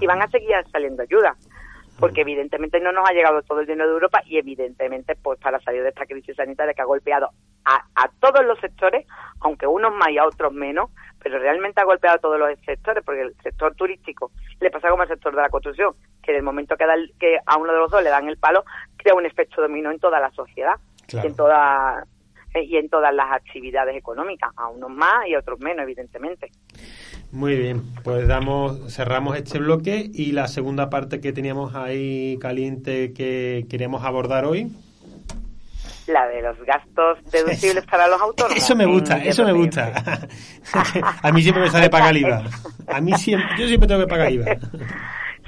Y 0.00 0.06
van 0.06 0.22
a 0.22 0.28
seguir 0.28 0.56
saliendo 0.72 1.02
ayudas, 1.02 1.36
porque 2.00 2.22
evidentemente 2.22 2.80
no 2.80 2.92
nos 2.92 3.06
ha 3.06 3.12
llegado 3.12 3.42
todo 3.42 3.60
el 3.60 3.66
dinero 3.66 3.88
de 3.88 3.92
Europa 3.92 4.22
y 4.24 4.38
evidentemente 4.38 5.16
pues 5.16 5.38
para 5.38 5.60
salir 5.60 5.82
de 5.82 5.90
esta 5.90 6.06
crisis 6.06 6.34
sanitaria 6.34 6.72
que 6.72 6.80
ha 6.80 6.86
golpeado 6.86 7.28
a, 7.66 7.84
a 7.94 8.08
todos 8.20 8.42
los 8.46 8.58
sectores, 8.58 9.06
aunque 9.40 9.66
unos 9.66 9.94
más 9.94 10.08
y 10.12 10.16
a 10.16 10.24
otros 10.24 10.50
menos, 10.54 10.88
pero 11.22 11.38
realmente 11.38 11.82
ha 11.82 11.84
golpeado 11.84 12.16
a 12.16 12.20
todos 12.20 12.38
los 12.38 12.58
sectores, 12.64 13.04
porque 13.04 13.20
el 13.20 13.34
sector 13.42 13.74
turístico 13.74 14.30
le 14.60 14.70
pasa 14.70 14.88
como 14.88 15.02
al 15.02 15.08
sector 15.08 15.36
de 15.36 15.42
la 15.42 15.50
construcción, 15.50 15.92
que 16.22 16.30
en 16.30 16.38
el 16.38 16.42
momento 16.42 16.74
que, 16.78 16.86
da 16.86 16.94
que 17.20 17.36
a 17.44 17.58
uno 17.58 17.74
de 17.74 17.80
los 17.80 17.90
dos 17.90 18.02
le 18.02 18.08
dan 18.08 18.28
el 18.28 18.38
palo, 18.38 18.64
crea 18.96 19.14
un 19.14 19.26
efecto 19.26 19.60
dominó 19.60 19.90
en 19.90 19.98
toda 19.98 20.20
la 20.20 20.30
sociedad, 20.30 20.76
en 21.12 21.36
toda 21.36 22.06
y 22.54 22.76
en 22.76 22.88
todas 22.88 23.14
las 23.14 23.30
actividades 23.32 23.96
económicas, 23.96 24.50
a 24.56 24.68
unos 24.68 24.90
más 24.90 25.26
y 25.26 25.34
a 25.34 25.38
otros 25.38 25.60
menos, 25.60 25.82
evidentemente. 25.82 26.50
Muy 27.30 27.56
bien, 27.56 27.82
pues 28.04 28.26
damos, 28.26 28.94
cerramos 28.94 29.36
este 29.36 29.58
bloque 29.58 30.08
y 30.12 30.32
la 30.32 30.48
segunda 30.48 30.88
parte 30.88 31.20
que 31.20 31.32
teníamos 31.32 31.74
ahí 31.74 32.38
caliente 32.40 33.12
que 33.12 33.66
queremos 33.68 34.04
abordar 34.04 34.46
hoy. 34.46 34.72
La 36.06 36.26
de 36.26 36.40
los 36.40 36.58
gastos 36.64 37.18
deducibles 37.30 37.84
para 37.84 38.08
los 38.08 38.18
autónomos. 38.20 38.56
Eso 38.56 38.74
me 38.74 38.86
gusta, 38.86 39.22
eso 39.22 39.44
me 39.44 39.52
gusta. 39.52 39.92
a 41.22 41.32
mí 41.32 41.42
siempre 41.42 41.64
me 41.64 41.70
sale 41.70 41.90
pagar 41.90 42.16
IVA. 42.16 42.44
A 42.86 43.00
mí 43.02 43.12
siempre, 43.12 43.46
yo 43.58 43.68
siempre 43.68 43.86
tengo 43.86 44.00
que 44.00 44.06
pagar 44.06 44.32
IVA. 44.32 44.56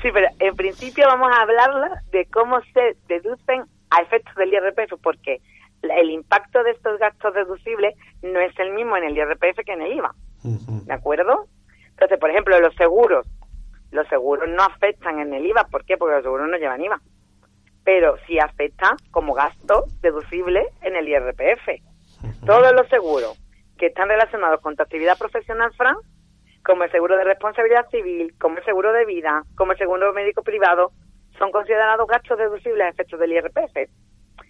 Sí, 0.03 0.09
pero 0.13 0.29
en 0.39 0.57
principio 0.57 1.07
vamos 1.07 1.31
a 1.33 1.43
hablar 1.43 2.03
de 2.13 2.27
cómo 2.27 2.61
se 2.75 2.97
deducen 3.09 3.65
a 3.89 4.03
efectos 4.03 4.35
del 4.37 4.53
IRPF, 4.53 5.01
porque 5.03 5.41
el 5.83 6.11
impacto 6.11 6.63
de 6.63 6.73
estos 6.73 6.99
gastos 6.99 7.35
deducibles 7.35 7.95
no 8.23 8.41
es 8.41 8.59
el 8.59 8.73
mismo 8.73 8.97
en 8.97 9.05
el 9.05 9.17
IRPF 9.17 9.65
que 9.65 9.73
en 9.73 9.83
el 9.83 9.93
IVA. 9.95 10.15
¿De 10.43 10.93
acuerdo? 10.93 11.47
Entonces, 11.91 12.19
por 12.19 12.31
ejemplo, 12.31 12.59
los 12.61 12.75
seguros. 12.75 13.27
Los 13.91 14.07
seguros 14.09 14.49
no 14.49 14.63
afectan 14.63 15.19
en 15.19 15.35
el 15.35 15.47
IVA. 15.47 15.65
¿Por 15.65 15.85
qué? 15.85 15.97
Porque 15.97 16.15
los 16.17 16.23
seguros 16.23 16.49
no 16.49 16.57
llevan 16.57 16.83
IVA. 16.83 17.01
Pero 17.85 18.17
sí 18.27 18.39
afecta 18.39 18.97
como 19.11 19.35
gasto 19.35 19.85
deducible 20.01 20.67
en 20.83 20.97
el 20.97 21.09
IRPF. 21.09 21.83
Todos 22.45 22.73
los 22.73 22.89
seguros 22.89 23.39
que 23.79 23.87
están 23.87 24.09
relacionados 24.09 24.61
con 24.61 24.77
tu 24.77 24.83
actividad 24.83 25.19
profesional, 25.19 25.73
Fran, 25.75 25.97
como 26.65 26.85
el 26.85 26.91
seguro 26.91 27.17
de 27.17 27.25
responsabilidad 27.25 27.89
civil, 27.91 28.35
como 28.39 28.59
el 28.59 28.65
seguro 28.65 28.93
de 28.93 29.07
vida, 29.07 29.45
como 29.57 29.73
el 29.73 29.79
seguro 29.79 30.13
médico 30.13 30.43
privado, 30.43 30.93
son 31.39 31.51
considerados 31.51 32.07
gastos 32.07 32.39
deducibles 32.39 32.87
a 32.87 32.91
efectos 32.91 33.19
del 33.19 33.33
IRPF. 33.33 33.91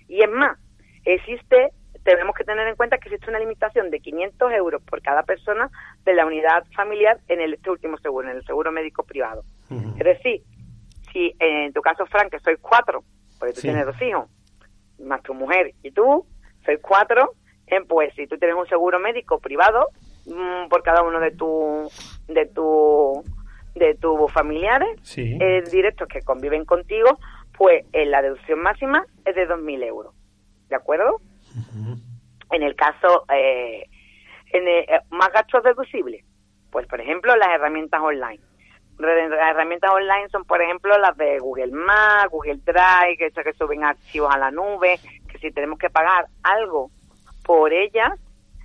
Y 0.09 0.23
es 0.23 0.31
más, 0.31 0.59
existe, 1.05 1.71
tenemos 2.05 2.35
que 2.35 2.45
tener 2.45 2.67
en 2.67 2.77
cuenta 2.77 2.99
que 2.99 3.09
existe 3.09 3.31
una 3.31 3.39
limitación 3.39 3.91
de 3.91 4.01
500 4.01 4.53
euros 4.53 4.83
por 4.83 5.03
cada 5.03 5.23
persona 5.23 5.71
de 6.05 6.15
la 6.15 6.27
unidad 6.27 6.65
familiar 6.75 7.19
en 7.29 7.41
el, 7.41 7.55
este 7.55 7.71
último 7.71 7.99
seguro, 7.99 8.31
en 8.31 8.37
el 8.37 8.45
seguro 8.45 8.73
médico 8.73 9.03
privado. 9.03 9.43
Es 9.99 10.05
decir, 10.05 10.43
si 11.13 11.35
en 11.39 11.73
tu 11.73 11.81
caso, 11.81 12.07
Frank, 12.07 12.31
que 12.31 12.41
sois 12.41 12.59
cuatro, 12.61 13.05
porque 13.39 13.55
tú 13.55 13.61
tienes 13.61 13.87
dos 13.87 14.01
hijos, 14.03 14.29
más 14.99 15.23
tu 15.23 15.35
mujer 15.35 15.75
y 15.83 15.91
tú, 15.91 16.27
sois 16.65 16.79
cuatro, 16.81 17.35
eh, 17.67 17.81
pues 17.87 18.13
si 18.15 18.27
tú 18.27 18.37
tienes 18.39 18.57
un 18.57 18.67
seguro 18.67 18.99
médico 18.99 19.39
privado 19.39 19.89
mm, 20.27 20.69
por 20.69 20.83
cada 20.83 21.03
uno 21.03 21.21
de 21.21 21.31
tu 21.31 21.89
de 22.27 22.47
tu 22.47 23.23
de 23.75 23.95
tus 23.95 24.33
familiares 24.33 24.89
eh, 25.17 25.63
directos 25.71 26.09
que 26.09 26.23
conviven 26.23 26.65
contigo, 26.65 27.19
pues 27.57 27.85
eh, 27.93 28.07
la 28.07 28.21
deducción 28.21 28.61
máxima 28.61 29.07
es 29.25 29.35
de 29.37 29.49
2.000 29.49 29.85
euros. 29.85 30.15
¿De 30.71 30.77
acuerdo? 30.77 31.21
En 32.51 32.63
el 32.63 32.75
caso, 32.75 33.25
eh, 33.35 33.87
en 34.53 34.67
eh, 34.67 35.01
más 35.11 35.31
gastos 35.33 35.63
deducibles, 35.63 36.25
pues 36.71 36.87
por 36.87 37.01
ejemplo 37.01 37.37
las 37.37 37.51
herramientas 37.51 38.01
online. 38.01 38.41
Las 38.99 39.51
herramientas 39.51 39.91
online 39.93 40.29
son, 40.31 40.45
por 40.45 40.61
ejemplo, 40.61 40.99
las 40.99 41.17
de 41.17 41.39
Google 41.39 41.73
Maps, 41.73 42.31
Google 42.31 42.61
Drive, 42.65 43.17
que, 43.17 43.31
que 43.31 43.53
suben 43.55 43.83
archivos 43.83 44.31
a 44.31 44.39
la 44.39 44.51
nube, 44.51 45.01
que 45.27 45.39
si 45.39 45.51
tenemos 45.53 45.79
que 45.79 45.89
pagar 45.89 46.27
algo 46.43 46.91
por 47.43 47.73
ellas, 47.73 48.21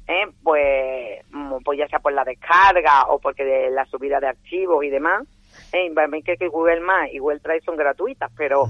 ¿eh? 0.07 0.25
pues, 0.43 1.25
pues 1.63 1.79
ya 1.79 1.87
sea 1.87 1.99
por 1.99 2.11
la 2.11 2.25
descarga 2.25 3.05
o 3.07 3.19
porque 3.19 3.45
de 3.45 3.71
la 3.71 3.85
subida 3.85 4.19
de 4.19 4.27
archivos 4.27 4.83
y 4.83 4.89
demás, 4.89 5.25
¿eh? 5.71 5.89
que, 6.25 6.35
que 6.35 6.47
Google 6.49 6.81
Maps 6.81 7.13
y 7.13 7.19
Google 7.19 7.39
Drive 7.39 7.61
son 7.61 7.77
gratuitas, 7.77 8.29
pero 8.35 8.65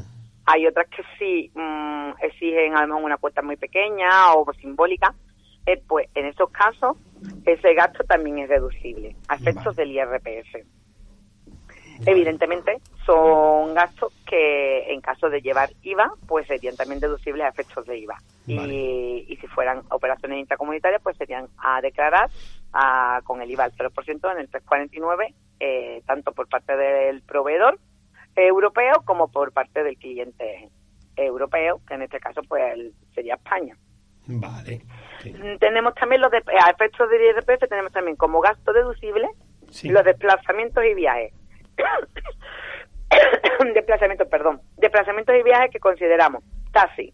hay 0.46 0.68
otras 0.68 0.88
que 0.90 1.04
sí 1.18 1.52
mm, 1.54 2.12
exigen 2.22 2.75
a 2.75 2.82
lo 2.82 2.88
mejor 2.88 3.04
una 3.04 3.18
cuota 3.18 3.42
muy 3.42 3.58
pequeña 3.58 4.34
o 4.36 4.52
simbólica, 4.54 5.14
eh, 5.66 5.82
pues 5.88 6.08
en 6.14 6.28
esos 6.28 6.50
casos 6.52 6.98
ese 7.46 7.74
gasto 7.74 8.04
también 8.04 8.40
es 8.40 8.50
deducible 8.50 9.16
a 9.28 9.36
efectos 9.36 9.75
del 9.75 9.92
IRPF. 9.92 10.66
Evidentemente 12.06 12.82
son 13.06 13.74
gastos 13.74 14.14
que 14.25 14.92
en 14.92 15.00
caso 15.00 15.30
de 15.30 15.42
llevar 15.42 15.70
IVA 15.82 16.12
pues 16.28 16.46
serían 16.48 16.75
también 16.75 17.00
deducibles 17.00 17.46
a 17.46 17.50
efectos 17.50 17.86
de 17.86 18.00
IVA 18.00 18.18
y, 18.48 19.25
y, 19.28 19.38
si 19.38 19.48
fueran 19.48 19.82
operaciones 19.90 20.40
intracomunitarias 20.40 21.02
pues 21.02 21.16
serían 21.18 21.48
a 21.58 21.80
declarar 21.82 22.30
con 23.24 23.42
el 23.42 23.50
IVA 23.50 23.66
al 23.66 23.72
0% 23.72 24.32
en 24.32 24.40
el 24.40 24.50
349 24.50 25.34
eh, 25.60 26.02
tanto 26.06 26.34
por 26.34 26.50
parte 26.50 26.75
del 26.75 27.22
proveedor 27.22 27.80
europeo 28.36 29.01
como 29.06 29.27
por 29.30 29.51
parte 29.51 29.84
del 29.84 29.98
cliente 29.98 30.70
europeo 31.15 31.82
que 31.88 31.94
en 31.94 32.01
este 32.04 32.20
caso 32.20 32.42
pues 32.48 32.63
sería 33.13 33.36
España. 33.36 33.77
Vale. 34.27 34.82
Mm, 35.24 35.58
tenemos 35.60 35.94
también 35.96 36.22
los 36.22 36.32
de, 36.32 36.38
a 36.38 36.70
efectos 36.70 37.10
del 37.10 37.22
IRPF 37.22 37.68
tenemos 37.70 37.92
también 37.92 38.18
como 38.18 38.42
gasto 38.42 38.74
deducible 38.74 39.30
los 39.84 40.04
desplazamientos 40.04 40.84
y 40.84 40.94
viajes 40.94 41.34
desplazamientos, 43.74 44.27
perdón, 44.27 44.62
desplazamientos 44.77 45.36
y 45.36 45.44
viajes 45.44 45.72
que 45.72 45.80
consideramos 45.80 46.44
taxi, 46.72 47.13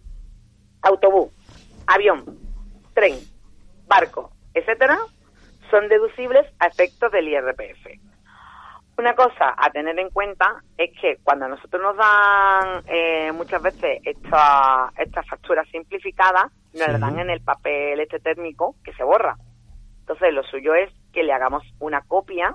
autobús, 0.82 1.32
avión, 1.88 2.24
tren, 2.94 3.16
barco, 3.88 4.32
etcétera, 4.54 4.98
son 5.70 5.88
deducibles 5.88 6.46
a 6.60 6.68
efectos 6.68 7.12
del 7.12 7.28
IRPF. 7.30 8.11
Una 9.02 9.16
cosa 9.16 9.56
a 9.58 9.72
tener 9.72 9.98
en 9.98 10.12
cuenta 10.12 10.62
es 10.78 10.92
que 11.02 11.18
cuando 11.24 11.48
nosotros 11.48 11.82
nos 11.82 11.98
dan 11.98 12.84
eh, 12.86 13.32
muchas 13.32 13.60
veces 13.60 14.00
estas 14.04 14.94
esta 14.96 15.24
facturas 15.24 15.68
simplificadas, 15.72 16.52
nos 16.74 16.88
las 16.88 17.02
dan 17.02 17.18
en 17.18 17.32
el 17.32 17.42
papel 17.42 18.00
este 18.00 18.20
térmico 18.20 18.76
que 18.84 18.94
se 18.94 19.04
borra. 19.04 19.38
Entonces, 20.02 20.32
lo 20.32 20.44
suyo 20.44 20.76
es 20.76 20.92
que 21.12 21.24
le 21.24 21.34
hagamos 21.34 21.64
una 21.80 22.02
copia 22.02 22.54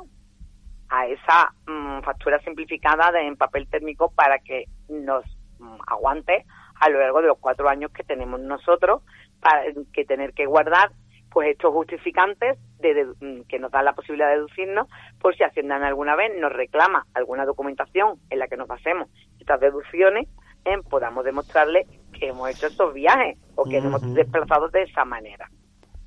a 0.88 1.06
esa 1.08 1.52
mm, 1.66 2.02
factura 2.02 2.38
simplificada 2.44 3.10
de, 3.10 3.26
en 3.26 3.36
papel 3.36 3.68
térmico 3.68 4.12
para 4.14 4.38
que 4.38 4.66
nos 4.88 5.24
mm, 5.58 5.78
aguante 5.88 6.44
a 6.76 6.88
lo 6.90 7.00
largo 7.00 7.22
de 7.22 7.26
los 7.26 7.38
cuatro 7.38 7.68
años 7.68 7.90
que 7.90 8.04
tenemos 8.04 8.38
nosotros 8.38 9.02
para 9.40 9.64
que 9.92 10.04
tener 10.04 10.32
que 10.32 10.46
guardar 10.46 10.92
pues 11.36 11.50
estos 11.50 11.70
justificantes 11.70 12.58
de, 12.78 13.04
mm, 13.20 13.42
que 13.46 13.58
nos 13.58 13.70
dan 13.70 13.84
la 13.84 13.92
posibilidad 13.92 14.28
de 14.28 14.36
deducirnos 14.36 14.88
por 15.20 15.36
si 15.36 15.44
Hacienda 15.44 15.76
alguna 15.86 16.16
vez 16.16 16.32
nos 16.40 16.50
reclama 16.50 17.04
alguna 17.12 17.44
documentación 17.44 18.18
en 18.30 18.38
la 18.38 18.48
que 18.48 18.56
nos 18.56 18.66
basemos 18.66 19.10
estas 19.38 19.60
deducciones 19.60 20.30
en 20.64 20.82
podamos 20.82 21.26
demostrarle 21.26 21.86
que 22.18 22.28
hemos 22.28 22.48
hecho 22.48 22.68
estos 22.68 22.94
viajes 22.94 23.36
o 23.54 23.64
que 23.64 23.82
nos 23.82 24.02
hemos 24.02 24.14
desplazado 24.14 24.70
de 24.70 24.84
esa 24.84 25.04
manera. 25.04 25.50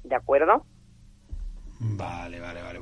¿De 0.03 0.15
acuerdo? 0.15 0.65
Vale, 1.79 2.39
vale, 2.39 2.63
vale. 2.63 2.79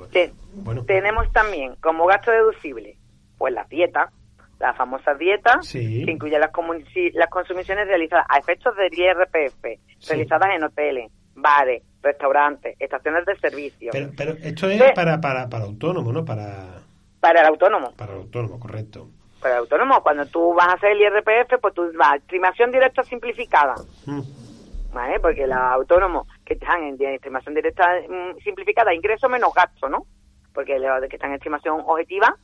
Bueno. 0.54 0.86
Tenemos 0.86 1.30
también 1.34 1.76
como 1.82 2.06
gasto 2.06 2.32
deducible, 2.32 2.98
pues 3.38 3.54
las 3.54 3.68
dietas, 3.68 4.14
la 4.58 4.74
famosa 4.74 5.16
dieta, 5.16 5.60
que 5.70 6.06
incluye 6.10 6.40
las, 6.40 6.52
las 7.14 7.30
consumiciones 7.30 7.88
realizadas 7.88 8.26
a 8.30 8.38
efectos 8.38 8.74
del 8.78 8.98
IRPF, 8.98 10.08
realizadas 10.08 10.56
en 10.56 10.64
hoteles, 10.64 11.12
bares, 11.38 11.84
restaurantes, 12.02 12.76
estaciones 12.80 13.26
de 13.26 13.36
servicio. 13.38 13.92
Pero, 13.94 14.10
pero 14.18 14.32
esto 14.44 14.70
es 14.70 14.92
para, 14.94 15.22
para, 15.22 15.48
para 15.48 15.64
autónomo, 15.66 16.12
¿no? 16.12 16.26
Para... 16.26 16.82
Para 17.20 17.42
el 17.42 17.48
autónomo. 17.48 17.94
Para 17.96 18.14
el 18.14 18.20
autónomo, 18.20 18.60
correcto. 18.60 19.08
Para 19.40 19.56
el 19.56 19.60
autónomo, 19.62 20.02
cuando 20.02 20.26
tú 20.26 20.54
vas 20.54 20.68
a 20.68 20.74
hacer 20.74 20.92
el 20.92 21.02
IRPF, 21.02 21.62
pues 21.62 21.74
tú 21.74 21.90
vas, 21.98 22.16
estimación 22.18 22.72
directa 22.72 23.04
simplificada. 23.04 23.76
Mm. 24.06 24.22
¿Vale? 24.94 25.20
Porque 25.20 25.46
los 25.46 25.58
autónomos 25.58 26.28
que 26.44 26.54
están 26.54 26.84
en 26.84 27.02
estimación 27.02 27.54
directa 27.54 27.86
mm, 28.10 28.40
simplificada, 28.44 28.94
ingreso 28.94 29.30
menos 29.30 29.54
gasto, 29.54 29.90
¿no? 29.90 30.06
Porque 30.54 30.80
los 30.80 31.08
que 31.08 31.18
están 31.18 31.32
en 31.32 31.36
estimación 31.36 31.82
objetiva 31.86 32.36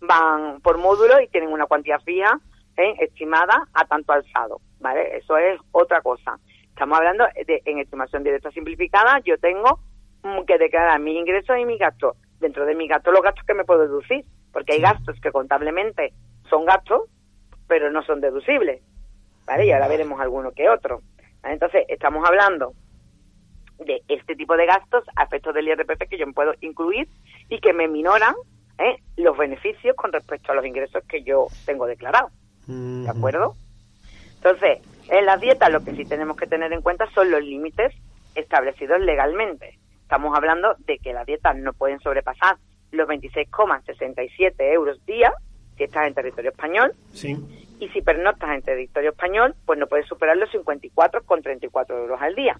van 0.00 0.60
por 0.60 0.78
módulo 0.78 1.20
y 1.20 1.28
tienen 1.28 1.52
una 1.52 1.66
cuantía 1.66 1.98
fija 2.00 2.38
¿eh? 2.76 2.94
estimada 3.00 3.66
a 3.72 3.84
tanto 3.86 4.12
alzado, 4.12 4.60
¿vale? 4.80 5.16
Eso 5.16 5.38
es 5.38 5.58
otra 5.70 6.00
cosa. 6.02 6.38
Estamos 6.82 6.98
hablando 6.98 7.24
de 7.46 7.62
en 7.64 7.78
estimación 7.78 8.24
directa 8.24 8.50
simplificada, 8.50 9.20
yo 9.20 9.38
tengo 9.38 9.78
mm, 10.24 10.44
que 10.48 10.58
declarar 10.58 10.98
mis 10.98 11.16
ingresos 11.16 11.56
y 11.56 11.64
mis 11.64 11.78
gastos. 11.78 12.16
Dentro 12.40 12.66
de 12.66 12.74
mis 12.74 12.88
gastos, 12.88 13.14
los 13.14 13.22
gastos 13.22 13.46
que 13.46 13.54
me 13.54 13.62
puedo 13.62 13.82
deducir, 13.82 14.24
porque 14.52 14.72
hay 14.72 14.80
gastos 14.80 15.14
que 15.20 15.30
contablemente 15.30 16.12
son 16.50 16.64
gastos, 16.64 17.02
pero 17.68 17.92
no 17.92 18.02
son 18.02 18.20
deducibles, 18.20 18.82
¿vale? 19.46 19.66
Y 19.66 19.70
ahora 19.70 19.86
veremos 19.86 20.20
alguno 20.20 20.50
que 20.50 20.68
otro. 20.68 21.02
Entonces, 21.44 21.84
estamos 21.86 22.28
hablando 22.28 22.72
de 23.78 24.02
este 24.08 24.34
tipo 24.34 24.56
de 24.56 24.66
gastos 24.66 25.04
a 25.14 25.22
efectos 25.22 25.54
del 25.54 25.68
IRPF 25.68 26.08
que 26.10 26.18
yo 26.18 26.26
me 26.26 26.32
puedo 26.32 26.52
incluir 26.62 27.06
y 27.48 27.60
que 27.60 27.72
me 27.72 27.86
minoran 27.86 28.34
¿eh? 28.78 28.96
los 29.18 29.38
beneficios 29.38 29.94
con 29.94 30.12
respecto 30.12 30.50
a 30.50 30.56
los 30.56 30.66
ingresos 30.66 31.04
que 31.08 31.22
yo 31.22 31.46
tengo 31.64 31.86
declarados. 31.86 32.32
¿De 32.66 33.08
acuerdo? 33.08 33.54
Entonces, 34.44 34.80
en 35.08 35.24
las 35.24 35.40
dietas 35.40 35.70
lo 35.70 35.84
que 35.84 35.94
sí 35.94 36.04
tenemos 36.04 36.36
que 36.36 36.48
tener 36.48 36.72
en 36.72 36.82
cuenta 36.82 37.08
son 37.14 37.30
los 37.30 37.42
límites 37.42 37.94
establecidos 38.34 39.00
legalmente. 39.00 39.78
Estamos 40.02 40.36
hablando 40.36 40.74
de 40.80 40.98
que 40.98 41.12
las 41.12 41.26
dietas 41.26 41.56
no 41.56 41.72
pueden 41.72 42.00
sobrepasar 42.00 42.56
los 42.90 43.08
26,67 43.08 44.54
euros 44.72 45.04
día 45.06 45.32
si 45.76 45.84
estás 45.84 46.08
en 46.08 46.14
territorio 46.14 46.50
español. 46.50 46.92
Sí. 47.12 47.36
Y 47.78 47.88
si 47.90 48.02
pernoctas 48.02 48.50
en 48.50 48.62
territorio 48.62 49.10
español, 49.10 49.54
pues 49.64 49.78
no 49.78 49.86
puedes 49.86 50.06
superar 50.06 50.36
los 50.36 50.50
54,34 50.50 51.90
euros 51.96 52.20
al 52.20 52.34
día. 52.34 52.58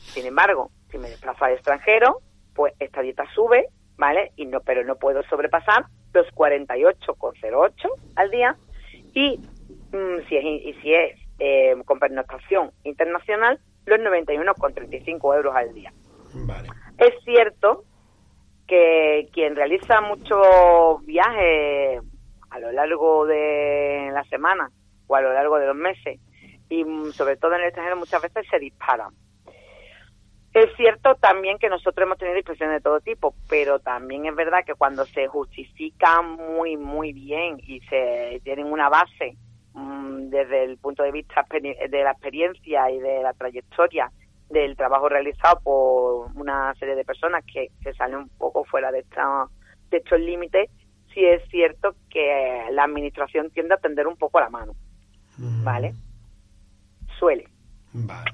Sin 0.00 0.26
embargo, 0.26 0.70
si 0.90 0.98
me 0.98 1.08
desplazo 1.08 1.46
al 1.46 1.52
extranjero, 1.54 2.18
pues 2.54 2.74
esta 2.78 3.00
dieta 3.00 3.24
sube, 3.34 3.68
¿vale? 3.96 4.32
Y 4.36 4.44
no, 4.44 4.60
pero 4.60 4.84
no 4.84 4.96
puedo 4.96 5.22
sobrepasar 5.24 5.86
los 6.12 6.26
48,08 6.34 7.72
al 8.16 8.30
día. 8.30 8.56
Y 9.14 9.40
si 10.28 10.36
es, 10.36 10.44
y 10.44 10.74
si 10.82 10.94
es 10.94 11.18
eh, 11.38 11.74
con 11.84 11.98
pernoctación 11.98 12.70
internacional, 12.84 13.58
los 13.86 13.98
91,35 13.98 15.36
euros 15.36 15.54
al 15.54 15.72
día. 15.74 15.92
Vale. 16.34 16.68
Es 16.98 17.14
cierto 17.24 17.84
que 18.66 19.28
quien 19.32 19.56
realiza 19.56 20.00
muchos 20.00 21.04
viajes 21.04 22.02
a 22.50 22.58
lo 22.58 22.72
largo 22.72 23.26
de 23.26 24.10
la 24.12 24.24
semana 24.24 24.70
o 25.06 25.16
a 25.16 25.20
lo 25.20 25.32
largo 25.32 25.58
de 25.58 25.66
los 25.66 25.76
meses 25.76 26.20
y 26.68 26.84
mm, 26.84 27.12
sobre 27.12 27.36
todo 27.36 27.54
en 27.54 27.62
el 27.62 27.66
extranjero 27.66 27.96
muchas 27.96 28.22
veces 28.22 28.46
se 28.48 28.58
disparan 28.58 29.10
es 30.52 30.66
cierto 30.76 31.14
también 31.14 31.58
que 31.58 31.68
nosotros 31.68 32.04
hemos 32.06 32.18
tenido 32.18 32.36
discusiones 32.36 32.76
de 32.76 32.80
todo 32.80 33.00
tipo, 33.00 33.34
pero 33.48 33.78
también 33.78 34.26
es 34.26 34.34
verdad 34.34 34.64
que 34.66 34.74
cuando 34.74 35.04
se 35.06 35.28
justifica 35.28 36.22
muy, 36.22 36.76
muy 36.76 37.12
bien 37.12 37.58
y 37.60 37.80
se 37.82 38.40
tienen 38.42 38.66
una 38.66 38.88
base 38.88 39.36
mm, 39.36 39.49
desde 40.30 40.64
el 40.64 40.78
punto 40.78 41.02
de 41.02 41.12
vista 41.12 41.44
de 41.50 42.04
la 42.04 42.12
experiencia 42.12 42.90
y 42.90 42.98
de 42.98 43.22
la 43.22 43.32
trayectoria 43.32 44.10
del 44.48 44.76
trabajo 44.76 45.08
realizado 45.08 45.60
por 45.60 46.30
una 46.34 46.74
serie 46.74 46.96
de 46.96 47.04
personas 47.04 47.44
que 47.50 47.68
se 47.82 47.94
salen 47.94 48.18
un 48.18 48.28
poco 48.30 48.64
fuera 48.64 48.90
de, 48.90 49.00
esta, 49.00 49.46
de 49.90 49.98
estos 49.98 50.20
límites, 50.20 50.68
sí 51.14 51.24
es 51.24 51.42
cierto 51.50 51.94
que 52.10 52.66
la 52.72 52.84
administración 52.84 53.50
tiende 53.50 53.74
a 53.74 53.78
tender 53.78 54.06
un 54.06 54.16
poco 54.16 54.40
la 54.40 54.50
mano, 54.50 54.74
¿vale? 55.38 55.94
Suele. 57.18 57.48
Vale. 57.92 58.32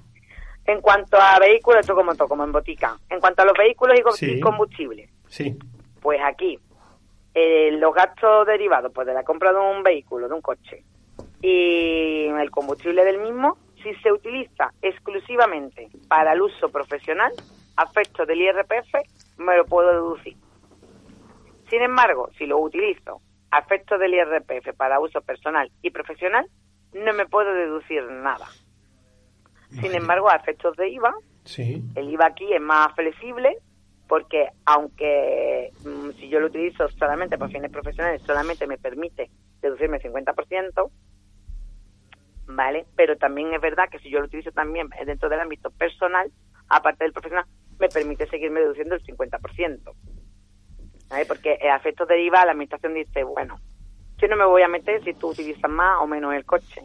En 0.65 0.81
cuanto 0.81 1.17
a 1.21 1.39
vehículos, 1.39 1.81
esto 1.81 1.95
como 1.95 2.15
todo, 2.15 2.29
como 2.29 2.45
en 2.45 2.53
botica. 2.53 2.99
En 3.09 3.21
cuanto 3.21 3.43
a 3.43 3.45
los 3.45 3.57
vehículos 3.57 4.23
y 4.23 4.41
combustible, 4.41 5.09
sí. 5.29 5.57
pues 6.01 6.21
aquí 6.25 6.59
eh, 7.35 7.71
los 7.73 7.95
gastos 7.95 8.47
derivados 8.47 8.91
pues 8.93 9.07
de 9.07 9.15
la 9.15 9.23
compra 9.23 9.53
de 9.53 9.59
un 9.59 9.83
vehículo, 9.83 10.29
de 10.29 10.35
un 10.35 10.41
coche, 10.41 10.83
y 11.43 12.27
el 12.27 12.51
combustible 12.51 13.05
del 13.05 13.19
mismo, 13.19 13.57
si 13.83 13.95
se 13.97 14.13
utiliza 14.13 14.73
exclusivamente 14.83 15.89
para 16.09 16.33
el 16.33 16.43
uso 16.43 16.69
profesional, 16.71 17.33
afecto 17.77 18.25
del 18.27 18.43
IRPF, 18.43 18.95
me 19.39 19.57
lo 19.57 19.65
puedo 19.65 19.93
deducir. 19.93 20.37
Sin 21.69 21.83
embargo, 21.83 22.31
si 22.39 22.47
lo 22.47 22.59
utilizo 22.59 23.21
a 23.51 23.59
efectos 23.59 24.01
del 24.01 24.15
IRPF 24.15 24.75
para 24.77 25.01
uso 25.01 25.21
personal 25.21 25.71
y 25.83 25.91
profesional, 25.91 26.49
no 26.93 27.13
me 27.13 27.27
puedo 27.27 27.53
deducir 27.53 28.03
nada. 28.05 28.47
Sin 29.71 29.95
embargo, 29.95 30.31
a 30.31 30.37
efectos 30.37 30.77
de 30.77 30.89
IVA, 30.91 31.15
el 31.95 32.11
IVA 32.11 32.27
aquí 32.27 32.53
es 32.53 32.61
más 32.61 32.95
flexible 32.95 33.59
porque 34.09 34.49
aunque 34.65 35.73
mm, 35.85 36.11
si 36.19 36.29
yo 36.29 36.41
lo 36.41 36.47
utilizo 36.47 36.89
solamente 36.91 37.37
para 37.37 37.51
fines 37.51 37.71
profesionales, 37.71 38.23
solamente 38.25 38.67
me 38.67 38.79
permite 38.79 39.31
deducirme 39.61 39.97
el 39.97 40.03
50%, 40.03 40.91
¿vale? 42.47 42.87
Pero 42.97 43.17
también 43.17 43.53
es 43.55 43.61
verdad 43.61 43.89
que 43.91 43.99
si 43.99 44.11
yo 44.11 44.19
lo 44.21 44.27
utilizo 44.27 44.51
también 44.53 44.89
dentro 45.05 45.29
del 45.29 45.41
ámbito 45.41 45.71
personal, 45.71 46.31
aparte 46.69 47.05
del 47.05 47.13
profesional, 47.13 47.45
me 47.79 47.89
permite 47.89 48.27
seguirme 48.29 48.61
deduciendo 48.61 48.95
el 48.95 49.03
50%. 49.05 49.93
¿Vale? 51.11 51.27
Porque 51.27 51.59
a 51.71 51.77
efectos 51.77 52.09
de 52.09 52.21
IVA 52.23 52.45
la 52.45 52.53
administración 52.53 52.95
dice, 52.95 53.23
bueno, 53.23 53.59
yo 54.19 54.29
no 54.29 54.37
me 54.37 54.45
voy 54.45 54.63
a 54.63 54.69
meter 54.69 55.03
si 55.05 55.13
tú 55.15 55.29
utilizas 55.29 55.71
más 55.71 56.01
o 56.01 56.07
menos 56.07 56.35
el 56.35 56.45
coche. 56.45 56.83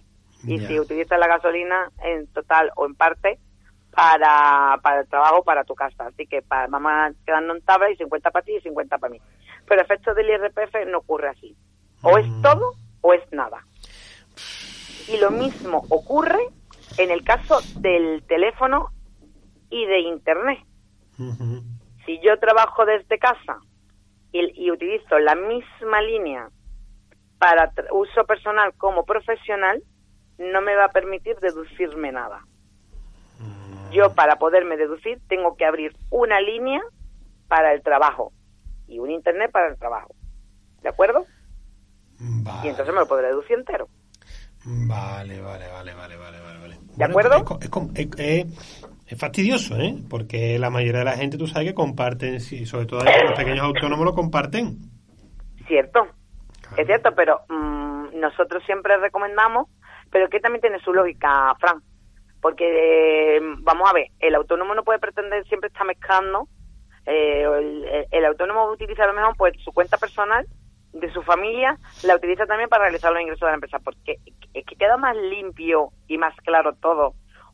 Y 0.48 0.60
si 0.68 0.80
utilizas 0.80 1.20
la 1.20 1.28
gasolina 1.28 1.90
en 2.04 2.26
total 2.34 2.72
o 2.76 2.86
en 2.88 2.96
parte 2.96 3.40
para, 3.92 4.78
para 4.82 5.02
el 5.02 5.08
trabajo, 5.08 5.44
para 5.44 5.64
tu 5.64 5.76
casa. 5.76 6.08
Así 6.08 6.26
que 6.28 6.42
pa- 6.42 6.68
vamos 6.68 6.92
a 6.92 7.12
quedarnos 7.26 7.58
en 7.58 7.64
tabla 7.64 7.92
y 7.92 7.96
50 7.96 8.32
para 8.32 8.44
ti 8.46 8.56
y 8.56 8.62
50 8.62 8.98
para 8.98 9.12
mí. 9.12 9.20
Pero 9.68 9.82
a 9.82 9.84
efectos 9.84 10.16
del 10.16 10.30
IRPF 10.30 10.86
no 10.88 11.00
ocurre 11.00 11.30
así. 11.30 11.56
O 12.02 12.18
es 12.18 12.28
Mm. 12.28 12.42
todo 12.42 12.72
o 13.02 13.14
es 13.14 13.22
nada. 13.32 13.61
Y 15.12 15.18
lo 15.18 15.32
mismo 15.32 15.84
ocurre 15.90 16.40
en 16.98 17.12
el 17.12 17.24
caso 17.24 17.60
del 17.78 18.24
teléfono 18.28 18.90
y 19.70 19.86
de 19.86 20.00
Internet. 20.00 20.60
Si 22.06 22.20
yo 22.22 22.40
trabajo 22.40 22.86
desde 22.86 23.20
casa 23.20 23.60
y, 24.32 24.66
y 24.66 24.72
utilizo 24.72 25.20
la 25.20 25.36
misma 25.36 26.02
línea 26.02 26.50
para 27.38 27.72
uso 27.92 28.24
personal 28.26 28.74
como 28.78 29.06
profesional, 29.06 29.84
no 30.38 30.62
me 30.62 30.76
va 30.76 30.86
a 30.86 30.92
permitir 30.92 31.36
deducirme 31.38 32.12
nada. 32.12 32.42
Yo 33.92 34.14
para 34.16 34.38
poderme 34.38 34.78
deducir 34.78 35.20
tengo 35.28 35.56
que 35.58 35.66
abrir 35.66 35.96
una 36.10 36.40
línea 36.40 36.82
para 37.48 37.74
el 37.74 37.84
trabajo 37.84 38.32
y 38.88 39.00
un 39.00 39.12
internet 39.12 39.52
para 39.52 39.68
el 39.68 39.78
trabajo. 39.78 40.16
¿De 40.82 40.90
acuerdo? 40.90 41.26
Vale. 42.20 42.60
Y 42.64 42.70
entonces 42.70 42.94
me 42.94 43.02
lo 43.02 43.08
podré 43.08 43.28
deducir 43.28 43.58
entero. 43.58 43.90
Vale, 44.66 45.42
vale, 45.42 45.68
vale, 45.70 45.94
vale, 45.94 46.18
vale, 46.18 46.40
vale. 46.40 46.60
vale. 46.60 46.78
¿De 46.96 47.04
acuerdo? 47.04 47.44
Es, 49.08 49.18
fastidioso, 49.18 49.76
¿eh? 49.78 49.96
Porque 50.10 50.58
la 50.58 50.70
mayoría 50.70 51.00
de 51.00 51.06
la 51.06 51.18
gente, 51.18 51.38
tú 51.38 51.46
sabes 51.48 51.70
que 51.70 51.74
comparten, 51.74 52.40
sí, 52.40 52.66
sobre 52.66 52.86
todo 52.86 53.04
los 53.04 53.38
pequeños 53.38 53.66
autónomos 53.66 54.06
lo 54.06 54.14
comparten. 54.14 54.78
Cierto, 55.68 56.08
Claro. 56.62 56.78
es 56.78 56.88
cierto, 56.88 57.12
pero 57.14 57.42
mm, 57.50 58.20
nosotros 58.20 58.64
siempre 58.66 58.96
recomendamos, 58.98 59.68
pero 60.10 60.30
que 60.30 60.40
también 60.40 60.62
tiene 60.62 60.80
su 60.80 60.94
lógica, 60.94 61.54
Fran, 61.60 61.82
porque 62.42 63.38
eh, 63.38 63.42
vamos 63.60 63.90
a 63.90 63.94
ver, 63.94 64.08
el 64.20 64.36
autónomo 64.36 64.74
no 64.76 64.84
puede 64.84 65.00
pretender 65.00 65.46
siempre 65.48 65.68
estar 65.68 65.86
mezclando, 65.86 66.48
eh, 67.06 67.44
el, 67.44 68.08
el 68.12 68.26
autónomo 68.26 68.72
utiliza 68.72 69.04
a 69.04 69.08
lo 69.08 69.14
mejor 69.14 69.36
pues 69.36 69.54
su 69.64 69.74
cuenta 69.74 69.98
personal 69.98 70.46
de 70.94 71.12
su 71.14 71.22
familia, 71.22 71.78
la 72.04 72.16
utiliza 72.16 72.46
también 72.46 72.70
para 72.70 72.84
realizar 72.84 73.12
los 73.12 73.22
ingresos 73.22 73.42
de 73.42 73.52
la 73.52 73.56
empresa, 73.56 73.80
porque 73.80 74.18
es 74.54 74.66
que 74.66 74.76
queda 74.76 74.98
más 74.98 75.16
limpio 75.16 75.90
y 76.08 76.18
más 76.18 76.36
claro 76.44 76.74
todo 76.74 77.14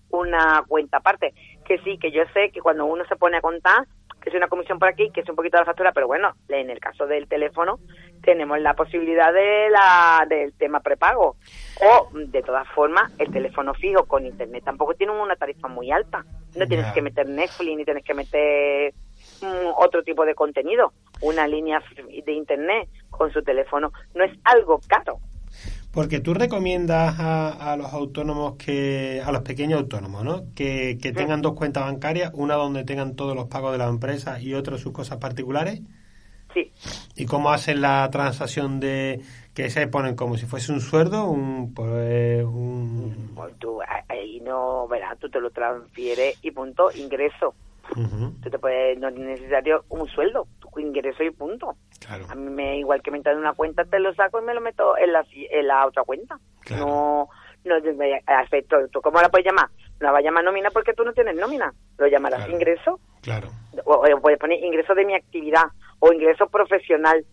una 0.09 0.63
cuenta 0.67 0.97
aparte, 0.97 1.33
que 1.65 1.79
sí, 1.79 1.97
que 1.97 2.11
yo 2.11 2.23
sé 2.33 2.49
que 2.51 2.61
cuando 2.61 2.85
uno 2.85 3.03
se 3.05 3.15
pone 3.15 3.37
a 3.37 3.41
contar, 3.41 3.85
que 4.21 4.29
es 4.29 4.35
una 4.35 4.47
comisión 4.47 4.79
por 4.79 4.87
aquí, 4.87 5.11
que 5.11 5.21
es 5.21 5.29
un 5.29 5.35
poquito 5.35 5.57
de 5.57 5.61
la 5.61 5.65
factura, 5.65 5.91
pero 5.91 6.07
bueno, 6.07 6.33
en 6.49 6.69
el 6.69 6.79
caso 6.79 7.05
del 7.07 7.27
teléfono 7.27 7.79
tenemos 8.23 8.59
la 8.59 8.73
posibilidad 8.73 9.31
de 9.31 9.69
la 9.69 10.25
del 10.27 10.53
tema 10.53 10.79
prepago. 10.79 11.37
O, 11.81 12.09
de 12.13 12.41
todas 12.41 12.67
formas, 12.69 13.11
el 13.19 13.31
teléfono 13.31 13.73
fijo 13.73 14.05
con 14.05 14.25
internet 14.25 14.63
tampoco 14.65 14.95
tiene 14.95 15.13
una 15.13 15.35
tarifa 15.35 15.67
muy 15.67 15.91
alta. 15.91 16.25
No 16.55 16.65
tienes 16.65 16.91
que 16.93 17.01
meter 17.01 17.29
Netflix 17.29 17.77
ni 17.77 17.85
tienes 17.85 18.03
que 18.03 18.13
meter 18.13 18.93
mm, 19.41 19.67
otro 19.77 20.03
tipo 20.03 20.25
de 20.25 20.33
contenido. 20.33 20.93
Una 21.21 21.47
línea 21.47 21.81
de 22.25 22.31
internet 22.31 22.89
con 23.09 23.31
su 23.31 23.41
teléfono 23.41 23.91
no 24.15 24.23
es 24.23 24.37
algo 24.43 24.79
caro. 24.87 25.19
Porque 25.91 26.19
tú 26.19 26.33
recomiendas 26.33 27.19
a, 27.19 27.71
a 27.71 27.77
los 27.77 27.91
autónomos 27.91 28.55
que, 28.57 29.21
a 29.25 29.31
los 29.31 29.41
pequeños 29.41 29.79
autónomos, 29.79 30.23
¿no? 30.23 30.43
Que, 30.55 30.97
que 31.01 31.11
tengan 31.11 31.41
dos 31.41 31.53
cuentas 31.53 31.85
bancarias, 31.85 32.31
una 32.35 32.55
donde 32.55 32.83
tengan 32.83 33.15
todos 33.15 33.35
los 33.35 33.47
pagos 33.47 33.71
de 33.71 33.79
la 33.79 33.87
empresa 33.87 34.39
y 34.39 34.53
otra 34.53 34.77
sus 34.77 34.91
cosas 34.91 35.17
particulares. 35.17 35.81
Sí, 36.53 36.71
¿Y 37.15 37.25
cómo 37.25 37.51
hacen 37.51 37.81
la 37.81 38.07
transacción 38.11 38.79
de 38.79 39.21
que 39.53 39.69
se 39.69 39.87
ponen 39.87 40.15
como 40.15 40.37
si 40.37 40.45
fuese 40.45 40.71
un 40.71 40.81
sueldo, 40.81 41.25
un, 41.25 41.73
pues, 41.73 42.43
un 42.43 43.31
pues 43.35 43.57
tú 43.57 43.79
ahí 44.07 44.39
no, 44.41 44.87
verás, 44.87 45.17
tú 45.19 45.29
te 45.29 45.39
lo 45.39 45.49
transfieres 45.49 46.37
y 46.43 46.51
punto, 46.51 46.89
ingreso. 46.95 47.55
Ujú, 47.95 48.33
Tú 48.43 48.49
te 48.49 48.59
puedes, 48.59 48.99
no 48.99 49.07
es 49.07 49.15
necesario 49.15 49.83
un 49.89 50.07
sueldo, 50.09 50.45
ingreso 50.79 51.23
y 51.23 51.31
punto. 51.31 51.75
claro, 52.05 52.25
A 52.29 52.35
mí 52.35 52.49
me 52.49 52.77
igual 52.79 53.01
que 53.01 53.11
me 53.11 53.17
entra 53.17 53.31
en 53.33 53.39
una 53.39 53.53
cuenta, 53.53 53.83
te 53.85 53.99
lo 53.99 54.13
saco 54.13 54.39
y 54.39 54.43
me 54.45 54.53
lo 54.53 54.61
meto 54.61 54.97
en 54.97 55.13
la, 55.13 55.25
en 55.31 55.67
la 55.67 55.85
otra 55.85 56.03
cuenta. 56.03 56.39
Claro. 56.61 56.85
No, 56.85 57.29
no, 57.65 57.81
de- 57.81 57.93
de- 57.93 58.21
a 58.25 58.43
efecto, 58.43 58.77
¿tú 58.91 59.01
cómo 59.01 59.21
la 59.21 59.29
puedes 59.29 59.45
llamar? 59.45 59.69
No 59.99 60.05
la 60.07 60.11
vas 60.11 60.19
a 60.19 60.23
llamar 60.23 60.43
nómina 60.43 60.69
porque 60.71 60.93
tú 60.93 61.03
no 61.03 61.13
tienes 61.13 61.35
nómina. 61.35 61.73
Lo 61.97 62.07
llamarás 62.07 62.39
Claro. 62.41 62.53
ingreso, 62.53 62.99
claro. 63.21 63.49
o, 63.85 63.93
o 63.95 64.21
puedes 64.21 64.39
poner 64.39 64.63
ingreso 64.63 64.93
de 64.95 65.05
mi 65.05 65.15
actividad 65.15 65.65
o 65.99 66.13
ingreso 66.13 66.47
profesional. 66.47 67.25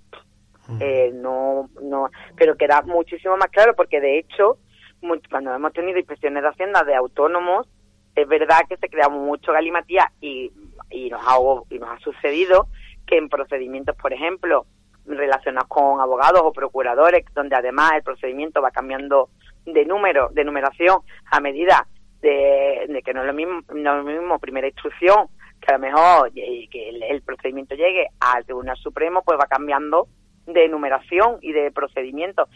Ujú. 0.69 0.79
Eh, 0.81 1.11
no, 1.13 1.69
no, 1.83 2.09
pero 2.37 2.57
queda 2.57 2.81
muchísimo 2.83 3.37
más 3.37 3.51
claro 3.51 3.75
porque 3.77 4.01
de 4.01 4.19
hecho, 4.19 4.57
mu- 5.03 5.21
cuando 5.31 5.55
hemos 5.55 5.73
tenido 5.75 5.99
inspecciones 5.99 6.43
de 6.43 6.49
Hacienda 6.49 6.83
de 6.85 6.95
autónomos, 6.95 7.69
es 8.17 8.27
verdad 8.29 8.61
que 8.69 8.77
se 8.79 8.89
crea 8.89 9.09
mucho 9.11 9.53
galimatía 9.53 10.11
y, 10.23 10.51
y, 10.91 11.11
nos 11.11 11.21
ha, 11.27 11.37
y 11.69 11.79
nos 11.79 11.91
ha 11.91 11.99
sucedido 11.99 12.69
que 13.07 13.17
en 13.17 13.29
procedimientos, 13.29 13.97
por 13.97 14.13
ejemplo, 14.13 14.67
relacionados 15.07 15.69
con 15.69 16.01
abogados 16.01 16.43
o 16.45 16.53
procuradores, 16.53 17.25
donde 17.35 17.57
además 17.57 17.93
el 17.95 18.03
procedimiento 18.03 18.63
va 18.63 18.71
cambiando 18.71 19.29
de 19.67 19.85
número, 19.85 20.29
de 20.33 20.45
numeración 20.45 21.01
a 21.31 21.41
medida 21.41 21.87
de, 22.21 22.87
de 22.89 23.03
que 23.03 23.13
no 23.13 23.21
es 23.21 23.27
lo 23.27 23.35
mismo, 23.35 23.61
no 23.75 23.99
es 23.99 24.05
lo 24.05 24.05
mismo 24.05 24.39
primera 24.39 24.67
instrucción, 24.67 25.29
que 25.61 25.73
a 25.73 25.79
lo 25.79 25.81
mejor 25.81 26.33
que 26.33 26.89
el, 26.89 27.03
el 27.03 27.23
procedimiento 27.23 27.75
llegue 27.75 28.09
al 28.21 28.45
Tribunal 28.45 28.77
Supremo, 28.77 29.23
pues 29.23 29.39
va 29.39 29.47
cambiando 29.47 30.09
de 30.47 30.69
numeración 30.69 31.39
y 31.41 31.53
de 31.53 31.71
procedimiento, 31.71 32.49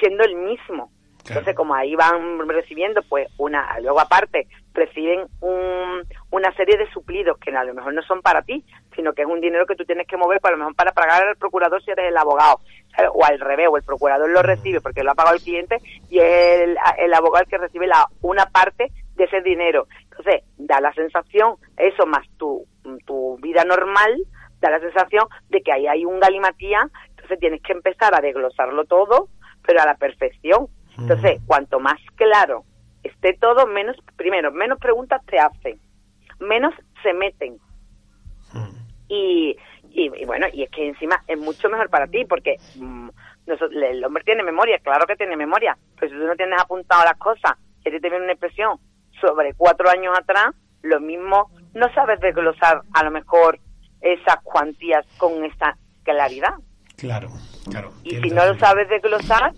siendo 0.00 0.24
el 0.24 0.36
mismo. 0.36 0.90
Claro. 1.24 1.40
Entonces, 1.40 1.56
como 1.56 1.74
ahí 1.74 1.94
van 1.94 2.46
recibiendo, 2.48 3.02
pues 3.02 3.28
una, 3.38 3.78
luego 3.80 3.98
aparte, 3.98 4.46
reciben 4.74 5.26
un, 5.40 6.02
una 6.30 6.54
serie 6.54 6.76
de 6.76 6.90
suplidos 6.90 7.38
que 7.38 7.50
a 7.50 7.64
lo 7.64 7.72
mejor 7.72 7.94
no 7.94 8.02
son 8.02 8.20
para 8.20 8.42
ti, 8.42 8.62
sino 8.94 9.12
que 9.12 9.22
es 9.22 9.28
un 9.28 9.40
dinero 9.40 9.66
que 9.66 9.76
tú 9.76 9.84
tienes 9.84 10.06
que 10.06 10.16
mover, 10.16 10.40
para 10.40 10.56
lo 10.56 10.60
mejor 10.60 10.74
para 10.74 10.92
pagar 10.92 11.26
al 11.26 11.36
procurador 11.36 11.82
si 11.82 11.90
eres 11.90 12.08
el 12.08 12.16
abogado, 12.16 12.60
¿sabes? 12.94 13.10
o 13.14 13.24
al 13.24 13.40
revés, 13.40 13.68
o 13.70 13.76
el 13.76 13.82
procurador 13.82 14.28
lo 14.30 14.42
recibe 14.42 14.80
porque 14.80 15.02
lo 15.02 15.12
ha 15.12 15.14
pagado 15.14 15.36
el 15.36 15.42
cliente 15.42 15.78
y 16.10 16.18
es 16.18 16.62
el, 16.62 16.76
el 16.98 17.14
abogado 17.14 17.44
el 17.44 17.50
que 17.50 17.58
recibe 17.58 17.86
la, 17.86 18.06
una 18.22 18.46
parte 18.46 18.90
de 19.16 19.24
ese 19.24 19.40
dinero. 19.42 19.86
Entonces, 20.02 20.42
da 20.56 20.80
la 20.80 20.92
sensación, 20.92 21.56
eso 21.76 22.06
más 22.06 22.26
tu, 22.36 22.66
tu 23.06 23.38
vida 23.40 23.64
normal, 23.64 24.16
da 24.60 24.70
la 24.70 24.80
sensación 24.80 25.26
de 25.48 25.60
que 25.62 25.72
ahí 25.72 25.86
hay 25.86 26.04
un 26.04 26.20
galimatía, 26.20 26.88
entonces 27.10 27.38
tienes 27.38 27.62
que 27.62 27.72
empezar 27.72 28.14
a 28.14 28.20
desglosarlo 28.20 28.84
todo, 28.84 29.28
pero 29.66 29.80
a 29.80 29.86
la 29.86 29.94
perfección. 29.94 30.68
Entonces, 30.96 31.40
cuanto 31.46 31.80
más 31.80 31.98
claro 32.14 32.64
esté 33.02 33.34
todo, 33.34 33.66
menos, 33.66 33.96
primero, 34.16 34.50
menos 34.50 34.78
preguntas 34.78 35.20
te 35.26 35.38
hacen, 35.38 35.78
menos 36.40 36.74
se 37.02 37.12
meten. 37.12 37.58
Y, 39.08 39.56
y, 39.90 40.10
y 40.22 40.24
bueno, 40.24 40.46
y 40.52 40.62
es 40.62 40.70
que 40.70 40.88
encima 40.88 41.22
es 41.26 41.38
mucho 41.38 41.68
mejor 41.68 41.88
para 41.90 42.06
ti, 42.06 42.24
porque 42.24 42.56
mm, 42.76 43.08
nosotros- 43.46 43.72
el 43.82 44.04
hombre 44.04 44.24
tiene 44.24 44.42
memoria, 44.42 44.78
claro 44.78 45.06
que 45.06 45.16
tiene 45.16 45.36
memoria, 45.36 45.76
pero 45.98 46.12
si 46.12 46.18
tú 46.18 46.26
no 46.26 46.34
tienes 46.36 46.60
apuntado 46.60 47.04
las 47.04 47.18
cosas, 47.18 47.52
que 47.82 47.90
te 47.90 47.98
viene 48.08 48.24
una 48.24 48.32
expresión 48.32 48.78
sobre 49.20 49.52
cuatro 49.54 49.90
años 49.90 50.16
atrás, 50.18 50.54
lo 50.82 51.00
mismo, 51.00 51.50
no 51.74 51.92
sabes 51.94 52.18
desglosar 52.20 52.80
a 52.94 53.04
lo 53.04 53.10
mejor 53.10 53.58
esas 54.00 54.36
cuantías 54.42 55.04
con 55.18 55.44
esa 55.44 55.76
claridad. 56.02 56.54
Claro, 56.96 57.28
claro. 57.70 57.92
Y 58.04 58.16
si 58.16 58.30
no 58.30 58.44
lo 58.46 58.58
sabes 58.58 58.88
desglosar, 58.88 59.52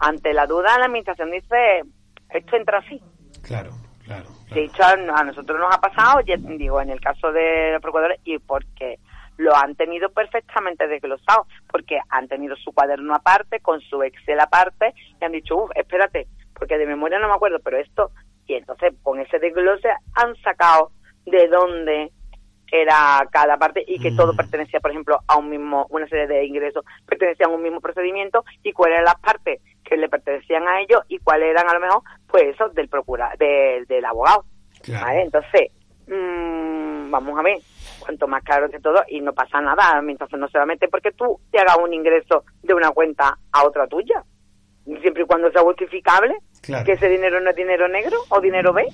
ante 0.00 0.32
la 0.32 0.46
duda 0.46 0.78
la 0.78 0.86
administración 0.86 1.30
dice, 1.30 1.82
esto 2.30 2.56
entra 2.56 2.78
así. 2.78 3.00
Claro, 3.42 3.70
claro. 4.14 4.28
De 4.54 4.68
claro. 4.68 5.02
hecho, 5.02 5.14
a 5.14 5.24
nosotros 5.24 5.58
nos 5.58 5.74
ha 5.74 5.80
pasado, 5.80 6.20
digo, 6.24 6.80
en 6.80 6.90
el 6.90 7.00
caso 7.00 7.32
de 7.32 7.72
los 7.72 7.82
procuradores, 7.82 8.20
y 8.24 8.38
porque 8.38 8.98
lo 9.38 9.56
han 9.56 9.74
tenido 9.74 10.10
perfectamente 10.10 10.86
desglosado, 10.86 11.46
porque 11.70 11.98
han 12.10 12.28
tenido 12.28 12.54
su 12.56 12.72
cuaderno 12.72 13.14
aparte, 13.14 13.60
con 13.60 13.80
su 13.80 14.02
Excel 14.02 14.40
aparte, 14.40 14.94
y 15.20 15.24
han 15.24 15.32
dicho, 15.32 15.56
uff, 15.56 15.70
espérate, 15.74 16.26
porque 16.54 16.78
de 16.78 16.86
memoria 16.86 17.18
no 17.18 17.28
me 17.28 17.34
acuerdo, 17.34 17.58
pero 17.64 17.78
esto, 17.78 18.10
y 18.46 18.54
entonces 18.54 18.92
con 19.02 19.20
ese 19.20 19.38
desglose 19.38 19.88
han 20.14 20.36
sacado 20.42 20.90
de 21.24 21.48
dónde 21.48 22.12
era 22.70 23.26
cada 23.30 23.58
parte 23.58 23.84
y 23.86 23.98
que 23.98 24.10
Mm. 24.10 24.16
todo 24.16 24.34
pertenecía, 24.34 24.80
por 24.80 24.90
ejemplo, 24.90 25.20
a 25.26 25.36
un 25.36 25.50
mismo, 25.50 25.86
una 25.90 26.08
serie 26.08 26.26
de 26.26 26.46
ingresos 26.46 26.84
pertenecían 27.06 27.50
a 27.50 27.54
un 27.54 27.62
mismo 27.62 27.80
procedimiento 27.80 28.44
y 28.62 28.72
cuáles 28.72 28.94
eran 28.94 29.04
las 29.04 29.20
partes 29.20 29.60
que 29.94 30.00
le 30.00 30.08
pertenecían 30.08 30.66
a 30.66 30.80
ellos 30.80 31.00
y 31.08 31.18
cuáles 31.18 31.50
eran 31.50 31.68
a 31.68 31.74
lo 31.74 31.80
mejor, 31.80 32.02
pues 32.26 32.44
eso, 32.54 32.68
del 32.70 32.88
procura, 32.88 33.32
del- 33.38 33.84
del 33.86 34.04
abogado. 34.04 34.44
Claro. 34.82 35.06
¿vale? 35.06 35.22
Entonces, 35.22 35.70
mm, 36.08 37.10
vamos 37.10 37.38
a 37.38 37.42
ver, 37.42 37.58
cuanto 38.00 38.26
más 38.26 38.42
claro 38.42 38.68
que 38.70 38.80
todo 38.80 39.02
y 39.08 39.20
no 39.20 39.32
pasa 39.32 39.60
nada, 39.60 40.00
mientras 40.02 40.30
no 40.32 40.48
se 40.48 40.58
va 40.58 40.64
a 40.64 40.66
meter 40.66 40.88
porque 40.90 41.12
tú 41.12 41.38
te 41.50 41.58
hagas 41.60 41.76
un 41.78 41.92
ingreso 41.92 42.44
de 42.62 42.74
una 42.74 42.90
cuenta 42.90 43.36
a 43.52 43.64
otra 43.64 43.86
tuya, 43.86 44.24
siempre 45.00 45.22
y 45.22 45.26
cuando 45.26 45.50
sea 45.52 45.62
justificable, 45.62 46.34
Claro. 46.62 46.84
que 46.84 46.92
ese 46.92 47.08
dinero 47.08 47.40
no 47.40 47.50
es 47.50 47.56
dinero 47.56 47.88
negro 47.88 48.16
o 48.28 48.40
dinero 48.40 48.72
B. 48.72 48.86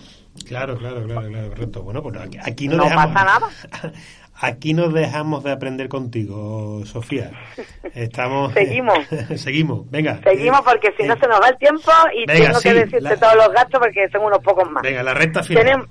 Claro, 0.46 0.76
claro, 0.78 1.02
claro, 1.04 1.28
claro, 1.28 1.48
correcto. 1.50 1.82
Bueno, 1.82 2.02
pues 2.02 2.16
aquí, 2.44 2.66
no, 2.68 2.76
no 2.76 2.84
pasa 2.84 3.24
nada. 3.24 3.48
Aquí 4.40 4.72
nos 4.72 4.94
dejamos 4.94 5.42
de 5.42 5.50
aprender 5.50 5.88
contigo, 5.88 6.84
Sofía. 6.84 7.32
Estamos. 7.94 8.52
Seguimos. 8.54 8.98
seguimos, 9.36 9.90
venga. 9.90 10.20
Seguimos 10.22 10.60
porque 10.62 10.92
si 10.96 11.02
no 11.02 11.16
se 11.16 11.26
nos 11.26 11.40
va 11.40 11.48
el 11.48 11.58
tiempo 11.58 11.90
y 12.14 12.24
tengo 12.26 12.60
que 12.60 12.74
decirte 12.74 13.16
todos 13.16 13.34
los 13.34 13.52
gastos 13.52 13.80
porque 13.80 14.08
son 14.10 14.24
unos 14.24 14.38
pocos 14.38 14.70
más. 14.70 14.82
Venga, 14.82 15.02
la 15.02 15.14
recta 15.14 15.42
final. 15.42 15.88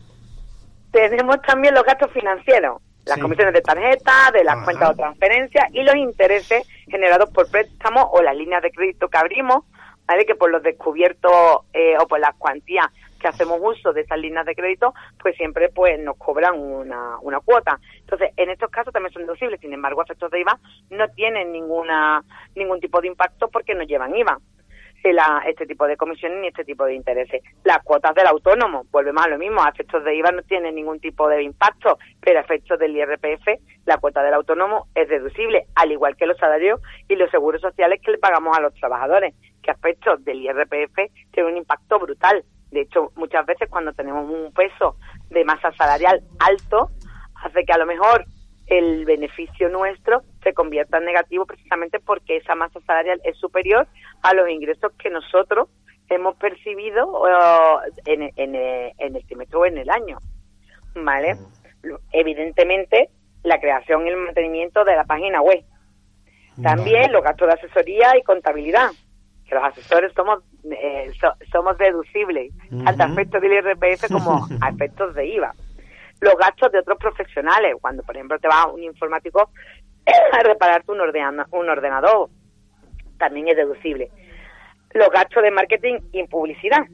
Tenemos, 0.91 1.41
también 1.41 1.73
los 1.73 1.83
gastos 1.83 2.09
financieros, 2.11 2.81
las 3.05 3.19
comisiones 3.19 3.53
de 3.53 3.61
tarjeta, 3.61 4.31
de 4.33 4.43
las 4.45 4.63
cuentas 4.63 4.89
de 4.89 4.95
transferencia 4.95 5.67
y 5.73 5.83
los 5.83 5.95
intereses 5.95 6.65
generados 6.87 7.29
por 7.29 7.51
préstamos 7.51 8.05
o 8.11 8.21
las 8.21 8.35
líneas 8.35 8.63
de 8.63 8.71
crédito 8.71 9.09
que 9.09 9.17
abrimos, 9.17 9.65
¿vale? 10.07 10.25
Que 10.25 10.35
por 10.35 10.49
los 10.49 10.63
descubiertos 10.63 11.31
eh, 11.73 11.95
o 11.99 12.07
por 12.07 12.19
las 12.19 12.33
cuantías 12.37 12.87
que 13.17 13.27
hacemos 13.27 13.59
uso 13.61 13.93
de 13.93 14.01
esas 14.01 14.19
líneas 14.19 14.45
de 14.45 14.55
crédito, 14.55 14.93
pues 15.21 15.35
siempre 15.35 15.69
pues 15.69 15.99
nos 15.99 16.17
cobran 16.17 16.59
una, 16.59 17.17
una 17.21 17.39
cuota. 17.39 17.79
Entonces, 17.99 18.31
en 18.37 18.49
estos 18.49 18.69
casos 18.69 18.93
también 18.93 19.13
son 19.13 19.23
deducibles, 19.23 19.59
sin 19.59 19.73
embargo, 19.73 20.01
efectos 20.01 20.31
de 20.31 20.41
IVA 20.41 20.59
no 20.89 21.07
tienen 21.09 21.51
ninguna 21.51 22.23
ningún 22.55 22.79
tipo 22.79 23.01
de 23.01 23.07
impacto 23.07 23.49
porque 23.49 23.75
no 23.75 23.83
llevan 23.83 24.15
IVA. 24.15 24.39
La, 25.03 25.41
este 25.47 25.65
tipo 25.65 25.87
de 25.87 25.95
comisiones 25.95 26.39
ni 26.41 26.47
este 26.47 26.65
tipo 26.65 26.83
de 26.83 26.93
intereses. 26.93 27.41
Las 27.63 27.81
cuotas 27.83 28.13
del 28.13 28.27
autónomo, 28.27 28.85
volvemos 28.91 29.23
a 29.23 29.29
lo 29.29 29.37
mismo, 29.37 29.63
a 29.63 29.69
efectos 29.69 30.03
de 30.03 30.13
IVA 30.15 30.31
no 30.31 30.41
tienen 30.41 30.75
ningún 30.75 30.99
tipo 30.99 31.29
de 31.29 31.43
impacto, 31.43 31.97
pero 32.19 32.39
a 32.39 32.41
efectos 32.41 32.77
del 32.77 32.93
IRPF, 32.93 33.47
la 33.85 33.99
cuota 33.99 34.21
del 34.21 34.33
autónomo 34.33 34.87
es 34.95 35.07
deducible, 35.07 35.67
al 35.75 35.93
igual 35.93 36.17
que 36.17 36.25
los 36.25 36.37
salarios 36.37 36.81
y 37.07 37.15
los 37.15 37.31
seguros 37.31 37.61
sociales 37.61 38.01
que 38.03 38.11
le 38.11 38.17
pagamos 38.17 38.57
a 38.57 38.59
los 38.59 38.73
trabajadores, 38.73 39.33
que 39.63 39.71
a 39.71 39.75
efectos 39.75 40.25
del 40.25 40.41
IRPF 40.41 41.09
tiene 41.31 41.51
un 41.51 41.57
impacto 41.57 41.99
brutal. 41.99 42.43
De 42.77 42.83
hecho, 42.83 43.11
muchas 43.15 43.43
veces 43.43 43.67
cuando 43.71 43.91
tenemos 43.93 44.29
un 44.29 44.53
peso 44.53 44.97
de 45.31 45.43
masa 45.43 45.71
salarial 45.71 46.21
alto, 46.37 46.91
hace 47.43 47.65
que 47.65 47.73
a 47.73 47.77
lo 47.79 47.87
mejor 47.87 48.23
el 48.67 49.03
beneficio 49.03 49.67
nuestro 49.69 50.21
se 50.43 50.53
convierta 50.53 50.99
en 50.99 51.05
negativo 51.05 51.47
precisamente 51.47 51.99
porque 51.99 52.37
esa 52.37 52.53
masa 52.53 52.79
salarial 52.81 53.19
es 53.23 53.35
superior 53.39 53.87
a 54.21 54.35
los 54.35 54.47
ingresos 54.47 54.91
que 54.99 55.09
nosotros 55.09 55.69
hemos 56.07 56.35
percibido 56.35 57.23
en, 58.05 58.31
en, 58.35 58.53
en, 58.55 59.15
el 59.15 59.25
trimestre 59.25 59.57
o 59.57 59.65
en 59.65 59.79
el 59.79 59.89
año. 59.89 60.19
¿Vale? 60.93 61.35
Evidentemente, 62.11 63.09
la 63.41 63.59
creación 63.59 64.05
y 64.05 64.09
el 64.09 64.17
mantenimiento 64.17 64.83
de 64.83 64.95
la 64.97 65.05
página 65.05 65.41
web. 65.41 65.65
También 66.61 67.11
los 67.11 67.23
gastos 67.23 67.47
de 67.47 67.53
asesoría 67.55 68.15
y 68.19 68.21
contabilidad 68.21 68.91
que 69.47 69.55
los 69.55 69.63
asesores 69.63 70.13
somos 70.13 70.43
eh, 70.69 71.11
somos 71.51 71.77
deducibles, 71.77 72.51
tanto 72.83 73.03
a 73.03 73.07
efectos 73.07 73.41
del 73.41 73.53
IRPF 73.53 74.11
como 74.11 74.47
a 74.61 74.69
efectos 74.69 75.15
de 75.15 75.25
IVA. 75.25 75.53
Los 76.19 76.35
gastos 76.35 76.71
de 76.71 76.79
otros 76.79 76.97
profesionales, 76.97 77.75
cuando 77.79 78.03
por 78.03 78.15
ejemplo 78.15 78.37
te 78.39 78.47
va 78.47 78.67
un 78.67 78.83
informático 78.83 79.51
a 80.33 80.43
repararte 80.43 80.91
un, 80.91 80.99
un 80.99 81.69
ordenador, 81.69 82.29
también 83.17 83.47
es 83.47 83.55
deducible. 83.55 84.09
Los 84.93 85.09
gastos 85.09 85.43
de 85.43 85.51
marketing 85.51 85.99
y 86.11 86.23
publicidad. 86.27 86.85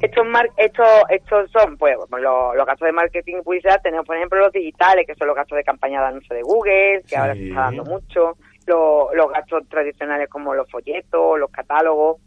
Estos, 0.00 0.24
estos, 0.56 0.86
estos 1.08 1.50
son 1.50 1.76
pues 1.78 1.96
los, 1.96 2.66
gastos 2.66 2.86
de 2.86 2.92
marketing 2.92 3.38
y 3.38 3.42
publicidad. 3.42 3.80
Tenemos, 3.82 4.06
por 4.06 4.16
ejemplo, 4.16 4.38
los 4.38 4.52
digitales, 4.52 5.04
que 5.04 5.16
son 5.16 5.26
los 5.26 5.36
gastos 5.36 5.56
de 5.56 5.64
campaña 5.64 6.00
de 6.00 6.06
anuncio 6.06 6.36
de 6.36 6.42
Google, 6.42 7.02
que 7.08 7.16
ahora 7.16 7.34
se 7.34 7.48
está 7.48 7.62
dando 7.62 7.84
mucho 7.84 8.36
los 8.68 9.32
gastos 9.32 9.68
tradicionales 9.68 10.28
como 10.28 10.54
los 10.54 10.70
folletos, 10.70 11.38
los 11.38 11.50
catálogos. 11.50 12.20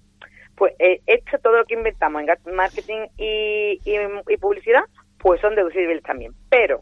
Pues 0.56 0.74
eh, 0.80 1.02
esto, 1.06 1.40
todo 1.40 1.58
lo 1.58 1.66
que 1.66 1.76
inventamos 1.76 2.22
en 2.22 2.56
marketing 2.56 3.08
y, 3.18 3.80
y, 3.84 4.38
publicidad, 4.38 4.84
pues 5.18 5.40
son 5.42 5.56
deducibles 5.56 6.04
también. 6.04 6.34
Pero, 6.50 6.82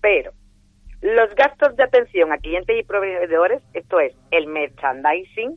pero, 0.00 0.32
los 1.00 1.34
gastos 1.34 1.76
de 1.76 1.84
atención 1.84 2.32
a 2.32 2.38
clientes 2.38 2.76
y 2.78 2.82
proveedores, 2.82 3.62
esto 3.72 4.00
es 4.00 4.14
el 4.30 4.48
merchandising, 4.48 5.56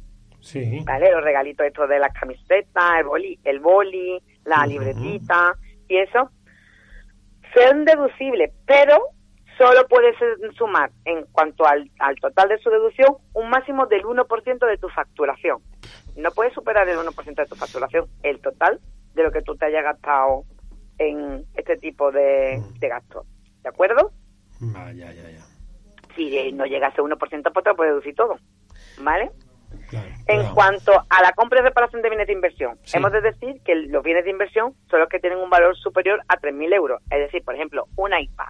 ¿vale? 0.85 1.11
Los 1.11 1.23
regalitos 1.23 1.65
estos 1.65 1.89
de 1.89 1.99
las 1.99 2.13
camisetas, 2.13 2.99
el 2.99 3.05
boli, 3.05 3.39
el 3.43 3.59
boli 3.59 4.21
la 4.45 4.65
libretita 4.65 5.55
y 5.87 5.97
eso, 5.97 6.31
son 7.53 7.85
deducibles, 7.85 8.51
pero 8.65 9.09
solo 9.61 9.87
puedes 9.87 10.15
sumar 10.57 10.91
en 11.05 11.23
cuanto 11.31 11.65
al, 11.65 11.89
al 11.99 12.15
total 12.15 12.49
de 12.49 12.57
su 12.57 12.69
deducción 12.69 13.15
un 13.33 13.49
máximo 13.49 13.85
del 13.85 14.03
1% 14.03 14.67
de 14.67 14.77
tu 14.77 14.89
facturación. 14.89 15.59
No 16.15 16.31
puedes 16.31 16.53
superar 16.53 16.89
el 16.89 16.97
1% 16.97 17.35
de 17.35 17.45
tu 17.45 17.55
facturación, 17.55 18.07
el 18.23 18.41
total 18.41 18.79
de 19.13 19.23
lo 19.23 19.31
que 19.31 19.41
tú 19.41 19.55
te 19.55 19.65
hayas 19.65 19.83
gastado 19.83 20.43
en 20.97 21.45
este 21.55 21.77
tipo 21.77 22.11
de, 22.11 22.61
de 22.79 22.87
gastos. 22.87 23.25
¿De 23.61 23.69
acuerdo? 23.69 24.11
Ah, 24.75 24.91
ya, 24.93 25.11
ya, 25.11 25.29
ya. 25.29 25.45
Si 26.15 26.51
no 26.53 26.65
llegas 26.65 26.97
a 26.97 27.01
1%, 27.01 27.17
pues 27.17 27.63
te 27.63 27.73
puedes 27.73 27.93
deducir 27.93 28.15
todo. 28.15 28.37
¿Vale? 29.01 29.31
en 30.27 30.53
cuanto 30.53 30.91
a 30.91 31.21
la 31.21 31.31
compra 31.31 31.61
y 31.61 31.63
reparación 31.63 32.01
de 32.01 32.09
bienes 32.09 32.27
de 32.27 32.33
inversión, 32.33 32.77
hemos 32.93 33.11
de 33.13 33.21
decir 33.21 33.61
que 33.63 33.75
los 33.75 34.03
bienes 34.03 34.25
de 34.25 34.31
inversión 34.31 34.73
son 34.89 34.99
los 34.99 35.07
que 35.07 35.19
tienen 35.19 35.39
un 35.39 35.49
valor 35.49 35.77
superior 35.77 36.21
a 36.27 36.35
3.000 36.37 36.73
euros. 36.73 37.01
Es 37.09 37.19
decir, 37.19 37.41
por 37.43 37.55
ejemplo, 37.55 37.87
una 37.95 38.19
iPad 38.19 38.49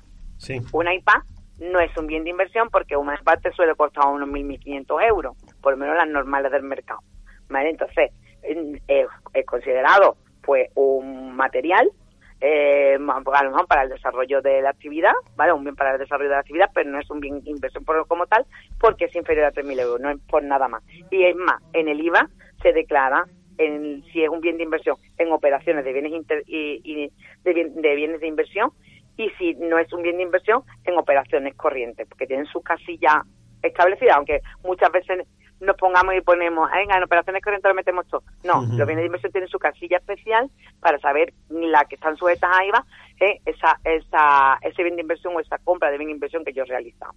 una 0.72 0.94
IPA 0.94 1.24
no 1.60 1.80
es 1.80 1.96
un 1.96 2.08
bien 2.08 2.24
de 2.24 2.32
inversión 2.32 2.70
porque 2.70 2.98
una 2.98 3.16
IPA 3.16 3.38
te 3.38 3.52
suele 3.52 3.76
costar 3.76 4.08
unos 4.08 4.30
1.500 4.30 5.08
euros, 5.08 5.38
por 5.62 5.74
lo 5.74 5.78
menos 5.78 5.96
las 5.96 6.08
normales 6.08 6.52
del 6.52 6.64
mercado. 6.64 7.02
¿vale? 7.50 7.70
Entonces, 7.70 8.12
es, 8.44 9.46
considerado 9.46 10.18
pues 10.42 10.70
un 10.76 11.36
material 11.36 11.92
eh, 12.40 12.96
a 12.96 13.44
lo 13.44 13.52
mejor 13.52 13.68
para 13.68 13.84
el 13.84 13.90
desarrollo 13.90 14.42
de 14.42 14.62
la 14.64 14.72
actividad, 14.72 15.14
¿vale? 15.36 15.54
Un 15.54 15.64
bien 15.64 15.76
para 15.76 15.94
el 15.94 16.00
desarrollo 16.00 16.30
de 16.30 16.36
la 16.36 16.42
actividad, 16.42 16.72
pero 16.74 16.90
no 16.90 17.00
es 17.00 17.08
un 17.12 17.20
bien 17.20 17.44
de 17.44 17.52
inversión 17.52 17.86
por, 17.86 18.08
como 18.08 18.26
tal, 18.26 18.46
porque 18.80 19.06
es 19.06 19.16
inferior 19.16 19.46
a 19.46 19.52
3.000 19.52 19.80
euros, 19.80 20.00
no 20.00 20.10
es 20.10 20.20
por 20.28 20.44
nada 20.44 20.68
más. 20.68 20.84
Y 21.12 21.24
es 21.24 21.36
más, 21.36 21.62
en 21.74 21.88
el 21.88 22.02
IVA 22.02 22.28
se 22.64 22.74
declara 22.74 23.26
en, 23.60 24.04
si 24.12 24.24
es 24.24 24.30
un 24.30 24.42
bien 24.42 24.58
de 24.58 24.64
inversión 24.64 24.96
en 25.20 25.32
operaciones 25.32 25.86
de 25.86 25.94
bienes 25.94 26.14
y, 26.48 27.12
de 27.44 27.96
bienes 27.96 28.20
de 28.20 28.28
inversión 28.28 28.72
y 29.18 29.30
si 29.32 29.56
no 29.56 29.78
es 29.78 29.92
un 29.94 30.02
bien 30.02 30.18
de 30.18 30.24
inversión, 30.24 30.64
en 30.84 30.98
operaciones 30.98 31.56
corrientes, 31.56 32.08
porque 32.08 32.28
tienen 32.28 32.46
su 32.48 32.62
casilla 32.62 33.24
establecida, 33.62 34.16
aunque 34.16 34.42
muchas 34.64 34.92
veces 34.92 35.28
nos 35.60 35.76
pongamos 35.78 36.16
y 36.16 36.22
ponemos, 36.22 36.70
venga, 36.72 36.98
en 36.98 37.04
operaciones 37.04 37.44
corrientes 37.44 37.70
lo 37.70 37.76
metemos 37.76 38.08
todo. 38.08 38.24
No, 38.44 38.62
los 38.62 38.88
bienes 38.88 39.04
de 39.04 39.06
inversión 39.06 39.32
tienen 39.32 39.50
su 39.50 39.60
casilla 39.60 39.98
especial 39.98 40.50
para 40.80 40.98
saber 41.00 41.34
la 41.50 41.86
que 41.86 41.96
están 41.96 42.18
sujetas 42.18 42.50
a 42.52 42.66
IVA, 42.66 42.86
eh, 43.20 43.40
esa, 43.46 43.80
esa, 43.84 44.58
ese 44.62 44.84
bien 44.84 44.96
de 44.96 45.04
inversión 45.04 45.36
o 45.36 45.40
esa 45.40 45.60
compra 45.60 45.92
de 45.92 45.98
bien 46.00 46.08
de 46.08 46.16
inversión 46.16 46.44
que 46.44 46.54
yo 46.54 46.64
he 46.64 46.66
realizado. 46.66 47.14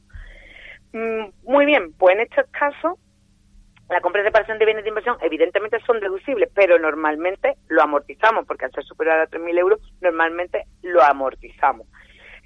Mm, 0.92 1.30
muy 1.44 1.64
bien, 1.64 1.92
pues 1.94 2.16
en 2.16 2.20
este 2.20 2.44
caso 2.50 2.98
la 3.88 4.00
compra 4.00 4.22
y 4.22 4.24
reparación 4.24 4.58
de 4.58 4.64
bienes 4.64 4.84
de 4.84 4.88
inversión 4.88 5.16
evidentemente 5.20 5.78
son 5.86 6.00
deducibles, 6.00 6.50
pero 6.54 6.78
normalmente 6.78 7.56
lo 7.68 7.82
amortizamos, 7.82 8.46
porque 8.46 8.64
al 8.64 8.72
ser 8.72 8.84
superior 8.84 9.18
a 9.18 9.28
3.000 9.28 9.58
euros, 9.58 9.80
normalmente 10.00 10.64
lo 10.82 11.02
amortizamos. 11.02 11.86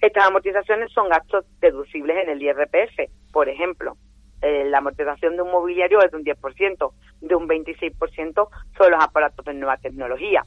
Estas 0.01 0.27
amortizaciones 0.27 0.92
son 0.92 1.09
gastos 1.09 1.44
deducibles 1.61 2.16
en 2.22 2.31
el 2.31 2.42
IRPF. 2.42 3.11
Por 3.33 3.48
ejemplo, 3.48 3.96
eh, 4.42 4.64
la 4.66 4.79
amortización 4.79 5.37
de 5.37 5.42
un 5.42 5.51
mobiliario 5.51 6.01
es 6.03 6.11
de 6.11 6.16
un 6.16 6.24
10%, 6.24 6.92
de 7.20 7.35
un 7.35 7.48
26% 7.48 8.48
son 8.77 8.90
los 8.90 9.03
aparatos 9.03 9.44
de 9.44 9.55
nueva 9.55 9.77
tecnología. 9.77 10.42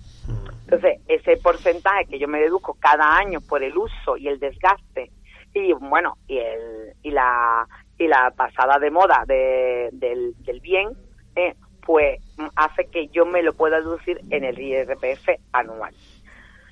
Entonces, 0.64 1.02
ese 1.08 1.36
porcentaje 1.38 2.06
que 2.06 2.20
yo 2.20 2.30
me 2.30 2.40
deduzco 2.40 2.78
cada 2.80 3.18
año 3.18 3.40
por 3.42 3.62
el 3.62 3.78
uso 3.78 4.16
y 4.16 4.30
el 4.30 4.40
desgaste 4.40 5.12
y 5.54 5.74
bueno, 5.74 6.18
y 6.28 6.38
el 6.38 6.94
y 7.04 7.12
la 7.12 7.68
y 8.02 8.08
la 8.08 8.32
pasada 8.32 8.80
de 8.80 8.90
moda 8.90 9.24
del, 9.28 10.34
bien, 10.60 10.90
eh, 11.36 11.54
pues 11.86 12.20
hace 12.56 12.88
que 12.88 13.10
yo 13.10 13.28
me 13.28 13.44
lo 13.44 13.54
pueda 13.54 13.78
deducir 13.78 14.20
en 14.32 14.44
el 14.44 14.60
IRPF 14.60 15.30
anual. 15.52 15.94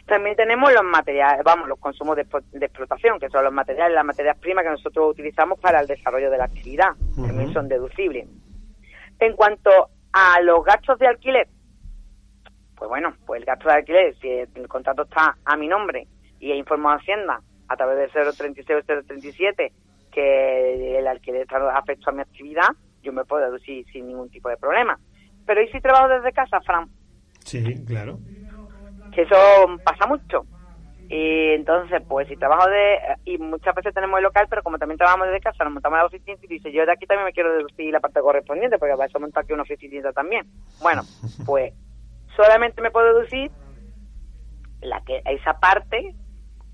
También 0.08 0.36
tenemos 0.36 0.74
los 0.74 0.84
materiales, 0.84 1.44
vamos, 1.44 1.68
los 1.68 1.78
consumos 1.78 2.16
de, 2.16 2.24
explotación, 2.66 3.20
que 3.20 3.30
son 3.30 3.44
los 3.44 3.54
materiales, 3.54 3.94
las 3.94 4.06
materias 4.06 4.40
primas 4.40 4.64
que 4.64 4.72
nosotros 4.72 5.12
utilizamos 5.12 5.60
para 5.60 5.82
el 5.82 5.88
desarrollo 5.88 6.32
de 6.32 6.38
la 6.40 6.46
actividad. 6.46 6.96
También 7.16 7.54
son 7.54 7.68
deducibles. 7.68 8.28
En 9.20 9.36
cuanto 9.36 9.70
a 10.12 10.42
los 10.42 10.66
gastos 10.66 10.98
de 10.98 11.06
alquiler, 11.06 11.48
pues 12.76 12.90
bueno, 12.90 13.14
pues 13.28 13.42
el 13.42 13.46
gasto 13.46 13.68
de 13.70 13.76
alquiler, 13.76 14.16
si 14.20 14.30
el 14.30 14.68
contrato 14.68 15.04
está 15.04 15.38
a 15.46 15.56
mi 15.56 15.68
nombre 15.68 16.08
y 16.40 16.52
he 16.52 16.56
informado 16.56 16.96
a 16.96 16.98
Hacienda 16.98 17.40
a 17.68 17.78
través 17.78 18.12
del 18.12 18.34
036 18.36 18.80
o 18.80 19.04
037 19.04 19.72
que 20.12 21.00
el 21.00 21.08
alquiler 21.08 21.48
afecta 21.74 22.12
a 22.12 22.14
mi 22.14 22.22
actividad, 22.22 22.70
yo 23.02 23.14
me 23.14 23.26
puedo 23.26 23.46
deducir 23.46 23.86
sin 23.92 24.08
ningún 24.08 24.30
tipo 24.30 24.50
de 24.50 24.58
problema. 24.58 25.00
Pero 25.46 25.62
¿y 25.62 25.68
si 25.70 25.80
trabajo 25.82 26.10
desde 26.10 26.34
casa, 26.34 26.62
Fran? 26.62 26.90
Sí, 27.40 27.84
claro. 27.86 28.20
Que 29.14 29.24
eso 29.24 29.36
pasa 29.84 30.06
mucho. 30.06 30.46
Y 31.10 31.54
entonces, 31.54 32.04
pues 32.08 32.28
si 32.28 32.36
trabajo 32.36 32.70
de... 32.70 33.00
Y 33.26 33.40
muchas 33.40 33.74
veces 33.74 33.96
tenemos 33.96 34.20
el 34.20 34.24
local, 34.24 34.46
pero 34.48 34.62
como 34.62 34.78
también 34.78 35.00
trabajamos 35.00 35.28
desde 35.28 35.42
casa, 35.42 35.64
nos 35.64 35.74
montamos 35.74 35.98
la 35.98 36.06
oficina 36.06 36.38
y 36.40 36.48
dice, 36.48 36.72
yo 36.72 36.86
de 36.86 36.92
aquí 36.92 37.08
también 37.08 37.26
me 37.26 37.34
quiero 37.34 37.52
deducir 37.52 37.92
la 37.92 38.00
parte 38.00 38.22
correspondiente, 38.22 38.78
porque 38.78 38.94
para 38.94 39.08
eso 39.08 39.20
montar 39.20 39.44
aquí 39.44 39.54
una 39.54 39.64
oficina 39.64 40.14
también. 40.14 40.46
Bueno, 40.82 41.02
pues 41.48 41.74
solamente 42.36 42.82
me 42.84 42.92
puedo 42.92 43.08
deducir 43.16 43.50
la 44.82 45.02
que 45.04 45.22
esa 45.26 45.60
parte 45.60 46.14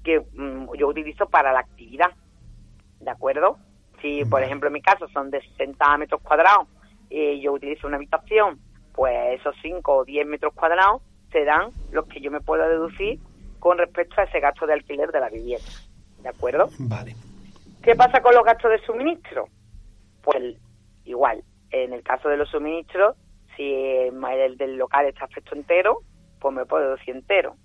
que 0.04 0.20
mm, 0.20 0.76
yo 0.78 0.90
utilizo 0.90 1.28
para 1.28 1.54
la 1.54 1.60
actividad, 1.60 2.12
¿de 3.00 3.12
acuerdo? 3.12 3.58
Si, 4.02 4.26
por 4.26 4.44
ejemplo, 4.44 4.68
en 4.68 4.74
mi 4.74 4.82
caso 4.82 5.08
son 5.10 5.32
de 5.32 5.42
60 5.42 5.98
metros 5.98 6.22
cuadrados 6.22 6.68
y 7.10 7.42
yo 7.42 7.54
utilizo 7.54 7.88
una 7.88 7.98
habitación, 7.98 8.60
pues 8.94 9.40
esos 9.40 9.56
5 9.62 9.96
o 9.96 10.06
10 10.06 10.28
metros 10.28 10.54
cuadrados 10.54 11.02
serán 11.32 11.72
los 11.92 12.06
que 12.08 12.22
yo 12.22 12.32
me 12.32 12.42
puedo 12.42 12.68
deducir 12.68 13.20
con 13.60 13.78
respecto 13.78 14.22
a 14.22 14.24
ese 14.26 14.40
gasto 14.40 14.66
de 14.68 14.74
alquiler 14.74 15.12
de 15.12 15.20
la 15.20 15.30
vivienda, 15.30 15.66
¿de 16.22 16.30
acuerdo? 16.30 16.70
Vale. 16.80 17.16
¿Qué 17.82 17.96
pasa 17.96 18.22
con 18.22 18.34
los 18.34 18.44
gastos 18.44 18.72
de 18.72 18.80
suministro? 18.86 19.48
Pues 20.24 20.56
igual, 21.04 21.44
en 21.72 21.94
el 21.94 22.04
caso 22.04 22.30
de 22.30 22.38
los 22.38 22.50
suministros, 22.50 23.16
si 23.56 23.74
el 23.74 24.58
del 24.58 24.78
local 24.78 25.06
está 25.06 25.26
afecto 25.26 25.56
entero, 25.56 26.00
pues 26.40 26.54
me 26.54 26.66
puedo 26.66 26.84
deducir 26.84 27.16
entero. 27.16 27.56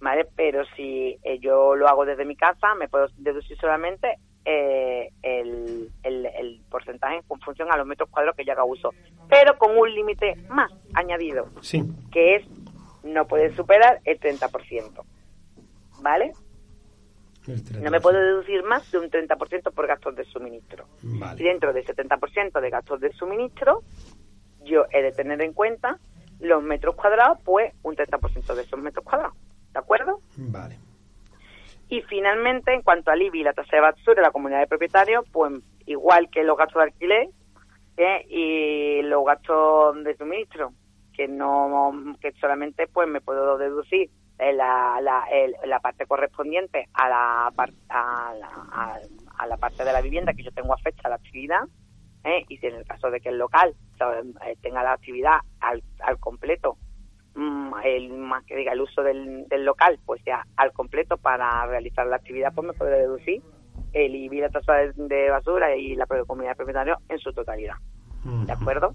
¿Vale? 0.00 0.26
Pero 0.36 0.64
si 0.76 1.18
eh, 1.24 1.38
yo 1.40 1.74
lo 1.74 1.88
hago 1.88 2.04
desde 2.04 2.24
mi 2.24 2.36
casa, 2.36 2.74
me 2.76 2.88
puedo 2.88 3.08
deducir 3.16 3.56
solamente 3.58 4.18
eh, 4.50 5.10
el, 5.22 5.90
el, 6.02 6.60
porcentaje 6.70 7.16
en 7.16 7.40
función 7.40 7.70
a 7.70 7.76
los 7.76 7.86
metros 7.86 8.08
cuadrados 8.08 8.34
que 8.34 8.46
yo 8.46 8.52
haga 8.52 8.64
uso. 8.64 8.94
Pero 9.28 9.58
con 9.58 9.76
un 9.76 9.92
límite 9.92 10.36
más 10.48 10.72
añadido, 10.94 11.50
sí. 11.60 11.84
que 12.10 12.36
es 12.36 12.46
no 13.02 13.26
puede 13.26 13.54
superar 13.54 14.00
el 14.04 14.18
30%. 14.18 15.04
¿Vale? 16.00 16.32
No 17.80 17.90
me 17.90 18.00
puedo 18.00 18.18
deducir 18.18 18.62
más 18.62 18.90
de 18.90 18.98
un 18.98 19.10
30% 19.10 19.72
por 19.72 19.86
gastos 19.86 20.16
de 20.16 20.24
suministro. 20.24 20.86
Y 21.02 21.42
dentro 21.42 21.72
de 21.74 21.80
ese 21.80 21.94
30% 21.94 22.60
de 22.60 22.70
gastos 22.70 23.00
de 23.00 23.12
suministro, 23.12 23.82
yo 24.64 24.84
he 24.90 25.02
de 25.02 25.12
tener 25.12 25.42
en 25.42 25.52
cuenta 25.52 25.98
los 26.40 26.62
metros 26.62 26.94
cuadrados, 26.94 27.38
pues 27.44 27.74
un 27.82 27.96
30% 27.96 28.54
de 28.54 28.62
esos 28.62 28.80
metros 28.80 29.04
cuadrados. 29.04 29.34
¿De 29.72 29.78
acuerdo? 29.78 30.20
Vale. 30.36 30.78
Y 31.88 32.02
finalmente, 32.02 32.74
en 32.74 32.82
cuanto 32.82 33.10
al 33.10 33.22
IBI 33.22 33.40
y 33.40 33.44
la 33.44 33.54
tasa 33.54 33.76
de 33.76 33.82
basura 33.82 34.16
de 34.16 34.26
la 34.26 34.30
comunidad 34.30 34.60
de 34.60 34.66
propietarios, 34.66 35.24
pues 35.32 35.52
igual 35.86 36.28
que 36.30 36.44
los 36.44 36.56
gastos 36.56 36.80
de 36.80 36.84
alquiler 36.84 37.28
¿eh? 37.96 38.26
y 38.28 39.02
los 39.02 39.24
gastos 39.24 40.04
de 40.04 40.16
suministro, 40.16 40.72
que 41.14 41.28
no 41.28 41.92
que 42.20 42.32
solamente 42.32 42.86
pues 42.86 43.08
me 43.08 43.20
puedo 43.20 43.56
deducir 43.56 44.10
la, 44.38 45.00
la, 45.02 45.24
la 45.66 45.80
parte 45.80 46.06
correspondiente 46.06 46.88
a 46.92 47.08
la, 47.08 47.46
a, 47.88 48.34
la, 48.34 49.00
a, 49.38 49.46
la 49.46 49.56
parte 49.56 49.84
de 49.84 49.92
la 49.92 50.00
vivienda 50.00 50.32
que 50.32 50.44
yo 50.44 50.52
tengo 50.52 50.74
a 50.74 51.08
la 51.08 51.16
actividad 51.16 51.62
¿eh? 52.24 52.44
y 52.48 52.56
si 52.58 52.66
en 52.66 52.76
el 52.76 52.86
caso 52.86 53.10
de 53.10 53.20
que 53.20 53.30
el 53.30 53.38
local 53.38 53.74
eh, 54.00 54.56
tenga 54.62 54.82
la 54.82 54.92
actividad 54.92 55.38
al, 55.60 55.82
al 56.00 56.18
completo 56.20 56.76
el 57.84 58.10
más 58.10 58.44
que 58.44 58.56
diga 58.56 58.72
el 58.72 58.80
uso 58.80 59.02
del, 59.02 59.46
del, 59.48 59.64
local 59.64 59.98
pues 60.04 60.20
ya 60.26 60.44
al 60.56 60.72
completo 60.72 61.16
para 61.16 61.66
realizar 61.66 62.06
la 62.06 62.16
actividad 62.16 62.52
pues 62.54 62.66
me 62.66 62.72
puede 62.72 62.98
deducir 62.98 63.42
el 63.92 64.14
IBI 64.14 64.40
la 64.40 64.48
tasa 64.50 64.74
de, 64.94 65.30
basura 65.30 65.74
y 65.76 65.94
la 65.94 66.06
comunidad 66.06 66.52
de 66.52 66.56
propietarios 66.56 66.98
en 67.08 67.18
su 67.18 67.32
totalidad. 67.32 67.76
De 68.24 68.52
acuerdo 68.52 68.94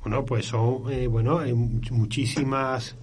bueno 0.00 0.24
pues 0.24 0.46
son 0.46 0.92
eh, 0.92 1.06
bueno 1.08 1.38
hay 1.38 1.54
muchísimas 1.54 2.96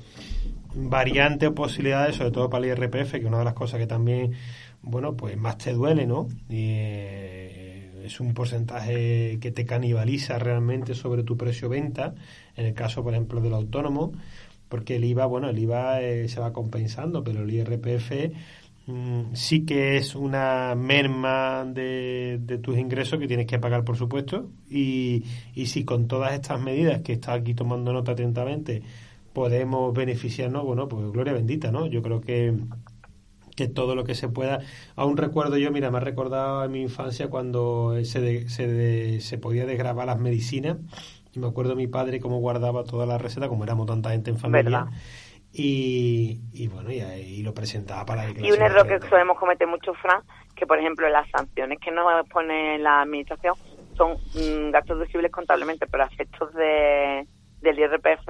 variantes 0.75 1.49
o 1.49 1.55
posibilidades, 1.55 2.15
sobre 2.15 2.31
todo 2.31 2.49
para 2.49 2.65
el 2.65 2.77
IRPF, 2.77 3.13
que 3.13 3.25
una 3.25 3.39
de 3.39 3.45
las 3.45 3.53
cosas 3.53 3.79
que 3.79 3.87
también, 3.87 4.33
bueno, 4.81 5.15
pues 5.15 5.37
más 5.37 5.57
te 5.57 5.73
duele, 5.73 6.05
¿no? 6.05 6.27
Y, 6.49 6.73
eh, 6.75 7.91
es 8.03 8.19
un 8.19 8.33
porcentaje 8.33 9.37
que 9.39 9.51
te 9.51 9.65
canibaliza 9.65 10.37
realmente 10.37 10.93
sobre 10.93 11.23
tu 11.23 11.37
precio 11.37 11.69
venta, 11.69 12.13
en 12.55 12.65
el 12.65 12.73
caso, 12.73 13.03
por 13.03 13.13
ejemplo, 13.13 13.41
del 13.41 13.53
autónomo, 13.53 14.13
porque 14.69 14.95
el 14.97 15.05
IVA, 15.05 15.25
bueno, 15.25 15.49
el 15.49 15.59
IVA 15.59 16.01
eh, 16.01 16.27
se 16.27 16.39
va 16.39 16.51
compensando, 16.51 17.23
pero 17.23 17.43
el 17.43 17.51
IRPF 17.51 18.11
mm, 18.87 19.33
sí 19.33 19.65
que 19.65 19.97
es 19.97 20.15
una 20.15 20.75
merma 20.75 21.63
de, 21.65 22.39
de, 22.41 22.57
tus 22.57 22.77
ingresos 22.77 23.19
que 23.19 23.27
tienes 23.27 23.47
que 23.47 23.59
pagar, 23.59 23.83
por 23.83 23.97
supuesto, 23.97 24.49
y, 24.69 25.23
y 25.55 25.67
si 25.67 25.85
con 25.85 26.07
todas 26.07 26.33
estas 26.33 26.59
medidas 26.59 27.01
que 27.01 27.13
está 27.13 27.33
aquí 27.33 27.53
tomando 27.53 27.93
nota 27.93 28.13
atentamente, 28.13 28.81
podemos 29.33 29.93
beneficiarnos, 29.93 30.63
bueno, 30.63 30.87
pues 30.87 31.11
gloria 31.11 31.33
bendita, 31.33 31.71
¿no? 31.71 31.87
Yo 31.87 32.01
creo 32.01 32.21
que 32.21 32.53
que 33.55 33.67
todo 33.67 33.95
lo 33.95 34.03
que 34.03 34.15
se 34.15 34.29
pueda. 34.29 34.61
Aún 34.95 35.17
recuerdo 35.17 35.57
yo, 35.57 35.71
mira, 35.71 35.91
me 35.91 35.97
ha 35.97 36.01
recordado 36.01 36.63
en 36.63 36.71
mi 36.71 36.81
infancia 36.81 37.29
cuando 37.29 37.95
se, 38.03 38.49
se, 38.49 39.21
se 39.21 39.37
podía 39.37 39.65
desgrabar 39.65 40.07
las 40.07 40.19
medicinas. 40.19 40.77
Y 41.33 41.39
me 41.39 41.47
acuerdo 41.47 41.75
mi 41.75 41.87
padre 41.87 42.19
cómo 42.19 42.39
guardaba 42.39 42.83
toda 42.83 43.05
la 43.05 43.17
receta, 43.17 43.49
como 43.49 43.63
éramos 43.63 43.87
tanta 43.87 44.11
gente 44.11 44.29
en 44.29 44.37
familia. 44.37 44.87
Y, 45.51 46.41
y, 46.51 46.67
bueno, 46.67 46.91
y, 46.91 46.99
ahí 46.99 47.43
lo 47.43 47.53
presentaba 47.53 48.05
para 48.05 48.29
Y 48.29 48.51
un 48.51 48.61
error 48.61 48.87
que 48.87 49.07
solemos 49.07 49.37
cometer 49.37 49.67
mucho, 49.67 49.93
Fran, 49.93 50.21
que 50.55 50.65
por 50.65 50.79
ejemplo 50.79 51.07
las 51.09 51.29
sanciones 51.29 51.79
que 51.79 51.91
nos 51.91 52.27
pone 52.29 52.79
la 52.79 53.01
administración 53.01 53.53
son 53.95 54.13
mm, 54.33 54.71
gastos 54.71 54.97
deducibles 54.97 55.31
contablemente, 55.31 55.85
pero 55.85 56.05
efectos 56.05 56.53
de, 56.55 57.27
del 57.61 57.79
IRPF 57.79 58.27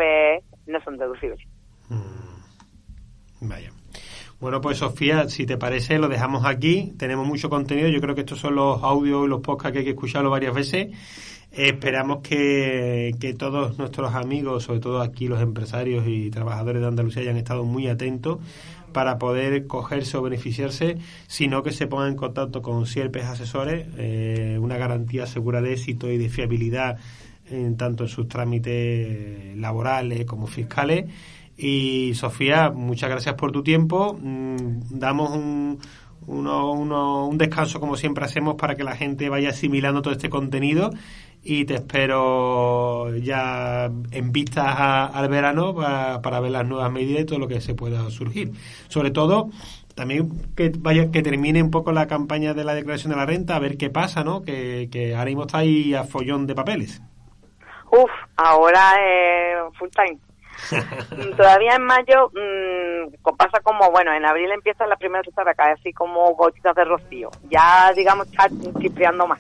no 0.67 0.81
son 0.83 0.97
deducibles. 0.97 1.39
Mm. 1.87 3.47
Vaya. 3.47 3.71
Bueno, 4.39 4.59
pues 4.59 4.79
Sofía, 4.79 5.29
si 5.29 5.45
te 5.45 5.57
parece, 5.57 5.97
lo 5.99 6.09
dejamos 6.09 6.45
aquí. 6.45 6.93
Tenemos 6.97 7.25
mucho 7.25 7.49
contenido. 7.49 7.87
Yo 7.89 8.01
creo 8.01 8.15
que 8.15 8.21
estos 8.21 8.39
son 8.39 8.55
los 8.55 8.83
audios 8.83 9.25
y 9.25 9.29
los 9.29 9.41
podcasts 9.41 9.73
que 9.73 9.79
hay 9.79 9.85
que 9.85 9.91
escucharlo 9.91 10.29
varias 10.29 10.53
veces. 10.53 10.87
esperamos 11.51 12.21
que, 12.21 13.15
que, 13.19 13.33
todos 13.33 13.77
nuestros 13.77 14.15
amigos, 14.15 14.63
sobre 14.63 14.79
todo 14.79 15.01
aquí 15.01 15.27
los 15.27 15.41
empresarios 15.41 16.05
y 16.07 16.29
trabajadores 16.29 16.81
de 16.81 16.87
Andalucía, 16.87 17.21
hayan 17.21 17.37
estado 17.37 17.63
muy 17.63 17.87
atentos 17.87 18.39
para 18.93 19.17
poder 19.17 19.67
cogerse 19.67 20.17
o 20.17 20.21
beneficiarse, 20.21 20.97
sino 21.27 21.63
que 21.63 21.71
se 21.71 21.87
pongan 21.87 22.09
en 22.09 22.15
contacto 22.15 22.61
con 22.61 22.85
Sierpes 22.85 23.25
Asesores, 23.25 23.87
eh, 23.97 24.57
una 24.61 24.77
garantía 24.77 25.25
segura 25.27 25.61
de 25.61 25.73
éxito 25.73 26.09
y 26.09 26.17
de 26.17 26.29
fiabilidad 26.29 26.97
en 27.49 27.75
tanto 27.75 28.03
en 28.03 28.09
sus 28.09 28.27
trámites 28.27 29.57
laborales 29.57 30.25
como 30.25 30.47
fiscales. 30.47 31.05
Y 31.57 32.13
Sofía, 32.15 32.71
muchas 32.71 33.09
gracias 33.09 33.35
por 33.35 33.51
tu 33.51 33.63
tiempo. 33.63 34.17
Mm, 34.19 34.81
damos 34.89 35.31
un, 35.31 35.79
un 36.27 37.37
descanso 37.37 37.79
como 37.79 37.95
siempre 37.95 38.25
hacemos 38.25 38.55
para 38.55 38.75
que 38.75 38.83
la 38.83 38.95
gente 38.95 39.29
vaya 39.29 39.49
asimilando 39.49 40.01
todo 40.01 40.13
este 40.13 40.29
contenido 40.29 40.91
y 41.43 41.65
te 41.65 41.75
espero 41.75 43.13
ya 43.17 43.85
en 44.11 44.31
vistas 44.31 44.75
al 45.13 45.27
verano 45.27 45.75
para, 45.75 46.21
para, 46.21 46.39
ver 46.39 46.51
las 46.51 46.65
nuevas 46.65 46.91
medidas 46.91 47.23
y 47.23 47.25
todo 47.25 47.39
lo 47.39 47.47
que 47.47 47.59
se 47.59 47.75
pueda 47.75 48.09
surgir. 48.09 48.51
Sobre 48.87 49.11
todo 49.11 49.49
también 49.93 50.31
que 50.55 50.71
vaya 50.77 51.11
que 51.11 51.21
termine 51.21 51.61
un 51.61 51.69
poco 51.69 51.91
la 51.91 52.07
campaña 52.07 52.53
de 52.53 52.63
la 52.63 52.73
declaración 52.73 53.11
de 53.11 53.17
la 53.17 53.25
renta 53.25 53.55
a 53.55 53.59
ver 53.59 53.77
qué 53.77 53.89
pasa, 53.89 54.23
¿no? 54.23 54.41
Que, 54.41 54.89
que 54.91 55.13
ahora 55.15 55.25
mismo 55.25 55.43
está 55.43 55.59
ahí 55.59 55.93
a 55.93 56.03
follón 56.05 56.47
de 56.47 56.55
papeles. 56.55 57.01
Uf, 57.91 58.09
ahora 58.37 58.93
es 58.99 59.77
full 59.77 59.89
time. 59.89 60.17
Todavía 61.37 61.75
en 61.75 61.83
mayo 61.83 62.31
mmm, 62.33 63.35
pasa 63.37 63.59
como, 63.61 63.91
bueno, 63.91 64.13
en 64.13 64.25
abril 64.25 64.51
empiezan 64.51 64.89
las 64.89 64.99
primeras 64.99 65.27
a 65.35 65.53
caer 65.53 65.77
así 65.79 65.93
como 65.93 66.33
gotitas 66.35 66.75
de 66.75 66.85
rocío. 66.85 67.29
Ya, 67.49 67.91
digamos, 67.95 68.27
está 68.27 68.47
chispeando 68.79 69.27
más, 69.27 69.39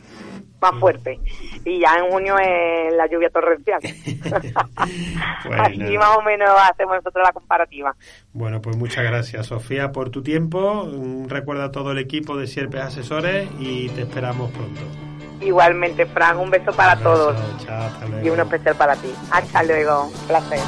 más 0.61 0.79
fuerte. 0.79 1.19
Y 1.65 1.79
ya 1.79 1.95
en 1.95 2.11
junio 2.11 2.37
es 2.39 2.93
la 2.93 3.07
lluvia 3.07 3.29
torrencial. 3.29 3.79
así 5.59 5.97
más 5.97 6.17
o 6.17 6.21
menos 6.21 6.49
hacemos 6.69 6.95
nosotros 6.97 7.23
la 7.25 7.33
comparativa. 7.33 7.95
Bueno, 8.33 8.61
pues 8.61 8.77
muchas 8.77 9.03
gracias, 9.03 9.47
Sofía, 9.47 9.91
por 9.91 10.09
tu 10.09 10.23
tiempo. 10.23 10.89
Recuerda 11.27 11.65
a 11.65 11.71
todo 11.71 11.91
el 11.91 11.99
equipo 11.99 12.37
de 12.37 12.47
Sierpes 12.47 12.81
Asesores 12.81 13.49
y 13.59 13.89
te 13.89 14.01
esperamos 14.01 14.51
pronto. 14.51 14.81
Igualmente, 15.41 16.05
Fran, 16.05 16.37
un 16.37 16.49
beso 16.49 16.71
para 16.71 16.95
todos. 16.97 17.35
y 18.23 18.29
uno 18.29 18.43
especial 18.43 18.75
para 18.75 18.95
ti. 18.95 19.13
Hasta 19.31 19.63
luego. 19.63 20.09
Placer. 20.27 20.59